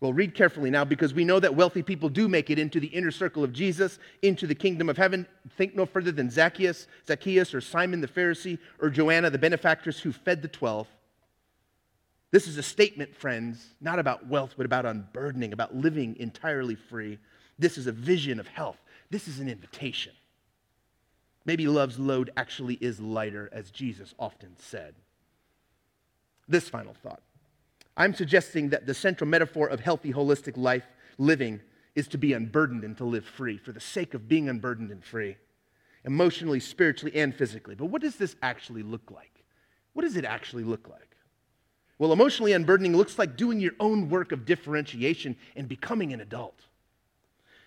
Well, 0.00 0.12
read 0.12 0.34
carefully 0.34 0.70
now 0.70 0.84
because 0.84 1.12
we 1.12 1.24
know 1.24 1.40
that 1.40 1.56
wealthy 1.56 1.82
people 1.82 2.08
do 2.08 2.28
make 2.28 2.50
it 2.50 2.58
into 2.58 2.78
the 2.78 2.86
inner 2.86 3.10
circle 3.10 3.42
of 3.42 3.52
Jesus, 3.52 3.98
into 4.22 4.46
the 4.46 4.54
kingdom 4.54 4.88
of 4.88 4.96
heaven. 4.96 5.26
Think 5.56 5.74
no 5.74 5.86
further 5.86 6.12
than 6.12 6.30
Zacchaeus, 6.30 6.86
Zacchaeus 7.06 7.52
or 7.52 7.60
Simon 7.60 8.00
the 8.00 8.06
Pharisee 8.06 8.58
or 8.80 8.90
Joanna 8.90 9.30
the 9.30 9.38
benefactress 9.38 9.98
who 9.98 10.12
fed 10.12 10.42
the 10.42 10.48
12. 10.48 10.86
This 12.30 12.46
is 12.46 12.58
a 12.58 12.62
statement, 12.62 13.16
friends, 13.16 13.74
not 13.80 13.98
about 13.98 14.28
wealth, 14.28 14.54
but 14.56 14.66
about 14.66 14.86
unburdening, 14.86 15.52
about 15.52 15.74
living 15.74 16.14
entirely 16.20 16.76
free. 16.76 17.18
This 17.58 17.76
is 17.78 17.86
a 17.86 17.92
vision 17.92 18.38
of 18.38 18.46
health. 18.46 18.78
This 19.10 19.26
is 19.26 19.40
an 19.40 19.48
invitation. 19.48 20.12
Maybe 21.44 21.66
love's 21.66 21.98
load 21.98 22.30
actually 22.36 22.74
is 22.74 23.00
lighter, 23.00 23.48
as 23.52 23.70
Jesus 23.70 24.14
often 24.18 24.54
said. 24.58 24.94
This 26.48 26.68
final 26.68 26.94
thought 26.94 27.20
I'm 27.96 28.14
suggesting 28.14 28.70
that 28.70 28.86
the 28.86 28.94
central 28.94 29.28
metaphor 29.28 29.68
of 29.68 29.80
healthy, 29.80 30.12
holistic 30.12 30.56
life 30.56 30.86
living 31.18 31.60
is 31.94 32.06
to 32.08 32.18
be 32.18 32.32
unburdened 32.32 32.84
and 32.84 32.96
to 32.96 33.04
live 33.04 33.24
free 33.24 33.58
for 33.58 33.72
the 33.72 33.80
sake 33.80 34.14
of 34.14 34.28
being 34.28 34.48
unburdened 34.48 34.92
and 34.92 35.04
free, 35.04 35.36
emotionally, 36.04 36.60
spiritually, 36.60 37.14
and 37.16 37.34
physically. 37.34 37.74
But 37.74 37.86
what 37.86 38.02
does 38.02 38.14
this 38.14 38.36
actually 38.40 38.84
look 38.84 39.10
like? 39.10 39.44
What 39.94 40.02
does 40.02 40.16
it 40.16 40.24
actually 40.24 40.62
look 40.62 40.88
like? 40.88 41.16
Well, 41.98 42.12
emotionally 42.12 42.52
unburdening 42.52 42.96
looks 42.96 43.18
like 43.18 43.36
doing 43.36 43.58
your 43.58 43.72
own 43.80 44.08
work 44.08 44.30
of 44.30 44.46
differentiation 44.46 45.36
and 45.56 45.68
becoming 45.68 46.12
an 46.12 46.20
adult. 46.20 46.60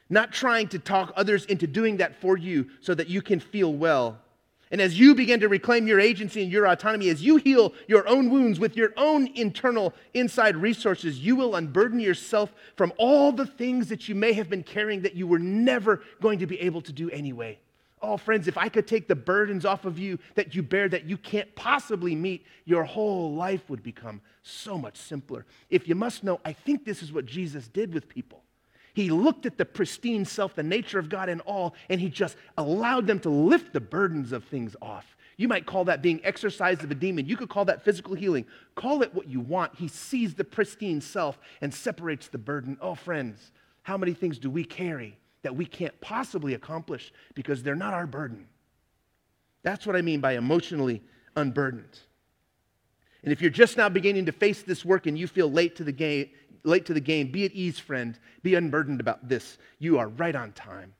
Not 0.09 0.31
trying 0.31 0.69
to 0.69 0.79
talk 0.79 1.11
others 1.17 1.43
into 1.45 1.67
doing 1.67 1.97
that 1.97 2.21
for 2.21 2.37
you 2.37 2.69
so 2.79 2.93
that 2.95 3.09
you 3.09 3.21
can 3.21 3.41
feel 3.41 3.73
well, 3.73 4.19
and 4.71 4.79
as 4.79 4.97
you 4.97 5.13
begin 5.13 5.41
to 5.41 5.49
reclaim 5.49 5.85
your 5.85 5.99
agency 5.99 6.41
and 6.41 6.51
your 6.51 6.65
autonomy, 6.65 7.09
as 7.09 7.21
you 7.21 7.35
heal 7.35 7.73
your 7.87 8.07
own 8.07 8.29
wounds 8.29 8.57
with 8.57 8.77
your 8.77 8.93
own 8.95 9.27
internal 9.35 9.93
inside 10.13 10.55
resources, 10.55 11.19
you 11.19 11.35
will 11.35 11.55
unburden 11.55 11.99
yourself 11.99 12.53
from 12.77 12.93
all 12.97 13.33
the 13.33 13.45
things 13.45 13.89
that 13.89 14.07
you 14.07 14.15
may 14.15 14.31
have 14.31 14.49
been 14.49 14.63
carrying 14.63 15.01
that 15.01 15.13
you 15.13 15.27
were 15.27 15.39
never 15.39 16.01
going 16.21 16.39
to 16.39 16.47
be 16.47 16.59
able 16.61 16.81
to 16.81 16.93
do 16.93 17.09
anyway. 17.09 17.59
Oh, 18.01 18.17
friends, 18.17 18.47
if 18.47 18.57
I 18.57 18.69
could 18.69 18.87
take 18.87 19.07
the 19.07 19.15
burdens 19.15 19.65
off 19.65 19.85
of 19.85 19.99
you 19.99 20.17
that 20.35 20.55
you 20.55 20.63
bear 20.63 20.89
that 20.89 21.03
you 21.03 21.17
can't 21.17 21.53
possibly 21.53 22.15
meet, 22.15 22.45
your 22.65 22.83
whole 22.83 23.35
life 23.35 23.69
would 23.69 23.83
become 23.83 24.21
so 24.41 24.77
much 24.77 24.97
simpler. 24.97 25.45
If 25.69 25.87
you 25.87 25.95
must 25.95 26.23
know, 26.23 26.39
I 26.43 26.53
think 26.53 26.85
this 26.85 27.03
is 27.03 27.11
what 27.11 27.25
Jesus 27.25 27.67
did 27.67 27.93
with 27.93 28.07
people. 28.09 28.43
He 28.93 29.09
looked 29.09 29.45
at 29.45 29.57
the 29.57 29.65
pristine 29.65 30.25
self, 30.25 30.55
the 30.55 30.63
nature 30.63 30.99
of 30.99 31.09
God 31.09 31.29
and 31.29 31.41
all, 31.41 31.75
and 31.89 32.01
he 32.01 32.09
just 32.09 32.35
allowed 32.57 33.07
them 33.07 33.19
to 33.21 33.29
lift 33.29 33.73
the 33.73 33.79
burdens 33.79 34.31
of 34.31 34.43
things 34.45 34.75
off. 34.81 35.15
You 35.37 35.47
might 35.47 35.65
call 35.65 35.85
that 35.85 36.01
being 36.01 36.19
exorcised 36.23 36.83
of 36.83 36.91
a 36.91 36.95
demon. 36.95 37.25
You 37.25 37.37
could 37.37 37.49
call 37.49 37.65
that 37.65 37.83
physical 37.83 38.13
healing. 38.13 38.45
Call 38.75 39.01
it 39.01 39.13
what 39.13 39.27
you 39.27 39.39
want. 39.39 39.75
He 39.75 39.87
sees 39.87 40.35
the 40.35 40.43
pristine 40.43 41.01
self 41.01 41.39
and 41.61 41.73
separates 41.73 42.27
the 42.27 42.37
burden. 42.37 42.77
Oh, 42.81 42.95
friends, 42.95 43.51
how 43.83 43.97
many 43.97 44.13
things 44.13 44.37
do 44.37 44.49
we 44.49 44.63
carry 44.63 45.17
that 45.41 45.55
we 45.55 45.65
can't 45.65 45.99
possibly 46.01 46.53
accomplish 46.53 47.11
because 47.33 47.63
they're 47.63 47.75
not 47.75 47.93
our 47.93 48.05
burden? 48.05 48.47
That's 49.63 49.87
what 49.87 49.95
I 49.95 50.01
mean 50.01 50.19
by 50.19 50.33
emotionally 50.33 51.01
unburdened. 51.35 51.99
And 53.23 53.31
if 53.31 53.41
you're 53.41 53.51
just 53.51 53.77
now 53.77 53.87
beginning 53.89 54.25
to 54.25 54.31
face 54.31 54.63
this 54.63 54.83
work 54.83 55.05
and 55.05 55.17
you 55.17 55.27
feel 55.27 55.51
late 55.51 55.75
to 55.75 55.83
the 55.83 55.91
game, 55.91 56.29
late 56.63 56.85
to 56.85 56.93
the 56.93 56.99
game, 56.99 57.31
be 57.31 57.45
at 57.45 57.51
ease, 57.51 57.79
friend. 57.79 58.17
Be 58.43 58.55
unburdened 58.55 58.99
about 58.99 59.27
this. 59.27 59.57
You 59.79 59.99
are 59.99 60.07
right 60.07 60.35
on 60.35 60.51
time. 60.53 60.93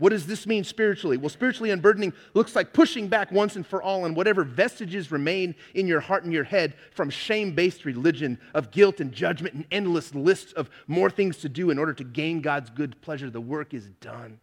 What 0.00 0.10
does 0.10 0.26
this 0.26 0.46
mean 0.46 0.64
spiritually? 0.64 1.18
Well, 1.18 1.28
spiritually 1.28 1.70
unburdening 1.70 2.14
looks 2.32 2.56
like 2.56 2.72
pushing 2.72 3.08
back 3.08 3.30
once 3.30 3.56
and 3.56 3.66
for 3.66 3.82
all 3.82 4.04
on 4.04 4.14
whatever 4.14 4.44
vestiges 4.44 5.12
remain 5.12 5.54
in 5.74 5.86
your 5.86 6.00
heart 6.00 6.24
and 6.24 6.32
your 6.32 6.44
head 6.44 6.72
from 6.90 7.10
shame 7.10 7.54
based 7.54 7.84
religion 7.84 8.38
of 8.54 8.70
guilt 8.70 9.00
and 9.00 9.12
judgment 9.12 9.54
and 9.54 9.66
endless 9.70 10.14
lists 10.14 10.54
of 10.54 10.70
more 10.86 11.10
things 11.10 11.36
to 11.38 11.50
do 11.50 11.68
in 11.68 11.78
order 11.78 11.92
to 11.92 12.02
gain 12.02 12.40
God's 12.40 12.70
good 12.70 12.98
pleasure. 13.02 13.28
The 13.28 13.42
work 13.42 13.74
is 13.74 13.90
done. 14.00 14.40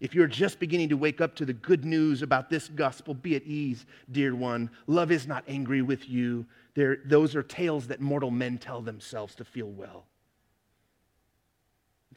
If 0.00 0.14
you're 0.14 0.26
just 0.26 0.58
beginning 0.58 0.88
to 0.88 0.96
wake 0.96 1.20
up 1.20 1.34
to 1.36 1.44
the 1.44 1.52
good 1.52 1.84
news 1.84 2.22
about 2.22 2.48
this 2.48 2.68
gospel, 2.68 3.12
be 3.12 3.36
at 3.36 3.42
ease, 3.44 3.84
dear 4.10 4.34
one. 4.34 4.70
Love 4.86 5.10
is 5.10 5.26
not 5.26 5.44
angry 5.48 5.82
with 5.82 6.08
you. 6.08 6.46
They're, 6.76 6.98
those 7.04 7.34
are 7.34 7.42
tales 7.42 7.88
that 7.88 8.00
mortal 8.00 8.30
men 8.30 8.58
tell 8.58 8.82
themselves 8.82 9.34
to 9.36 9.44
feel 9.44 9.70
well. 9.70 10.04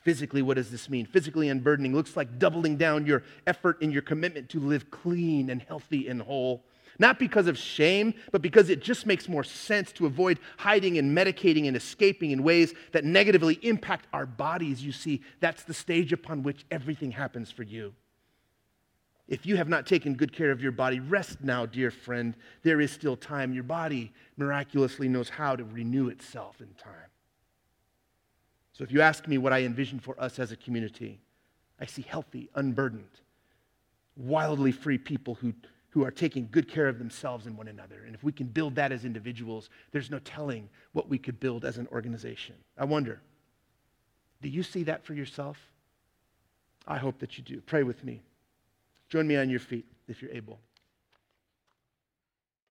Physically, 0.03 0.41
what 0.41 0.55
does 0.55 0.69
this 0.69 0.89
mean? 0.89 1.05
Physically 1.05 1.47
unburdening 1.47 1.95
looks 1.95 2.17
like 2.17 2.37
doubling 2.37 2.75
down 2.75 3.05
your 3.05 3.23
effort 3.47 3.81
and 3.81 3.91
your 3.91 4.01
commitment 4.01 4.49
to 4.49 4.59
live 4.59 4.91
clean 4.91 5.49
and 5.49 5.61
healthy 5.61 6.09
and 6.09 6.21
whole. 6.21 6.65
Not 6.99 7.19
because 7.19 7.47
of 7.47 7.57
shame, 7.57 8.13
but 8.33 8.41
because 8.41 8.69
it 8.69 8.81
just 8.81 9.05
makes 9.05 9.29
more 9.29 9.45
sense 9.45 9.93
to 9.93 10.05
avoid 10.05 10.39
hiding 10.57 10.97
and 10.97 11.17
medicating 11.17 11.67
and 11.67 11.77
escaping 11.77 12.31
in 12.31 12.43
ways 12.43 12.73
that 12.91 13.05
negatively 13.05 13.57
impact 13.61 14.07
our 14.11 14.25
bodies. 14.25 14.83
You 14.83 14.91
see, 14.91 15.21
that's 15.39 15.63
the 15.63 15.73
stage 15.73 16.11
upon 16.11 16.43
which 16.43 16.65
everything 16.69 17.11
happens 17.11 17.49
for 17.49 17.63
you. 17.63 17.93
If 19.29 19.45
you 19.45 19.57
have 19.57 19.69
not 19.69 19.85
taken 19.85 20.15
good 20.15 20.33
care 20.33 20.49
of 20.49 20.59
your 20.59 20.71
body, 20.71 20.99
rest 20.99 21.43
now, 21.43 21.67
dear 21.67 21.91
friend. 21.91 22.33
There 22.63 22.81
is 22.81 22.91
still 22.91 23.15
time. 23.15 23.53
Your 23.53 23.63
body 23.63 24.11
miraculously 24.37 25.07
knows 25.07 25.29
how 25.29 25.55
to 25.55 25.63
renew 25.63 26.09
itself 26.09 26.59
in 26.59 26.73
time. 26.73 27.11
So 28.73 28.83
if 28.83 28.91
you 28.91 29.01
ask 29.01 29.27
me 29.27 29.37
what 29.37 29.53
I 29.53 29.61
envision 29.61 29.99
for 29.99 30.19
us 30.19 30.39
as 30.39 30.51
a 30.51 30.55
community, 30.55 31.19
I 31.79 31.85
see 31.85 32.01
healthy, 32.01 32.49
unburdened, 32.55 33.21
wildly 34.17 34.71
free 34.71 34.97
people 34.97 35.35
who, 35.35 35.53
who 35.89 36.03
are 36.03 36.11
taking 36.11 36.49
good 36.49 36.67
care 36.67 36.87
of 36.87 36.97
themselves 36.97 37.45
and 37.45 37.55
one 37.55 37.67
another. 37.67 38.05
And 38.07 38.15
if 38.15 38.23
we 38.23 38.31
can 38.31 38.47
build 38.47 38.73
that 38.75 38.91
as 38.91 39.05
individuals, 39.05 39.69
there's 39.91 40.09
no 40.09 40.19
telling 40.19 40.67
what 40.93 41.07
we 41.07 41.19
could 41.19 41.39
build 41.39 41.65
as 41.65 41.77
an 41.77 41.87
organization. 41.91 42.55
I 42.79 42.85
wonder, 42.85 43.21
do 44.41 44.49
you 44.49 44.63
see 44.63 44.81
that 44.83 45.05
for 45.05 45.13
yourself? 45.13 45.59
I 46.87 46.97
hope 46.97 47.19
that 47.19 47.37
you 47.37 47.43
do. 47.43 47.61
Pray 47.61 47.83
with 47.83 48.03
me. 48.03 48.23
Join 49.09 49.27
me 49.27 49.37
on 49.37 49.49
your 49.49 49.59
feet 49.59 49.85
if 50.07 50.21
you're 50.21 50.31
able. 50.31 50.59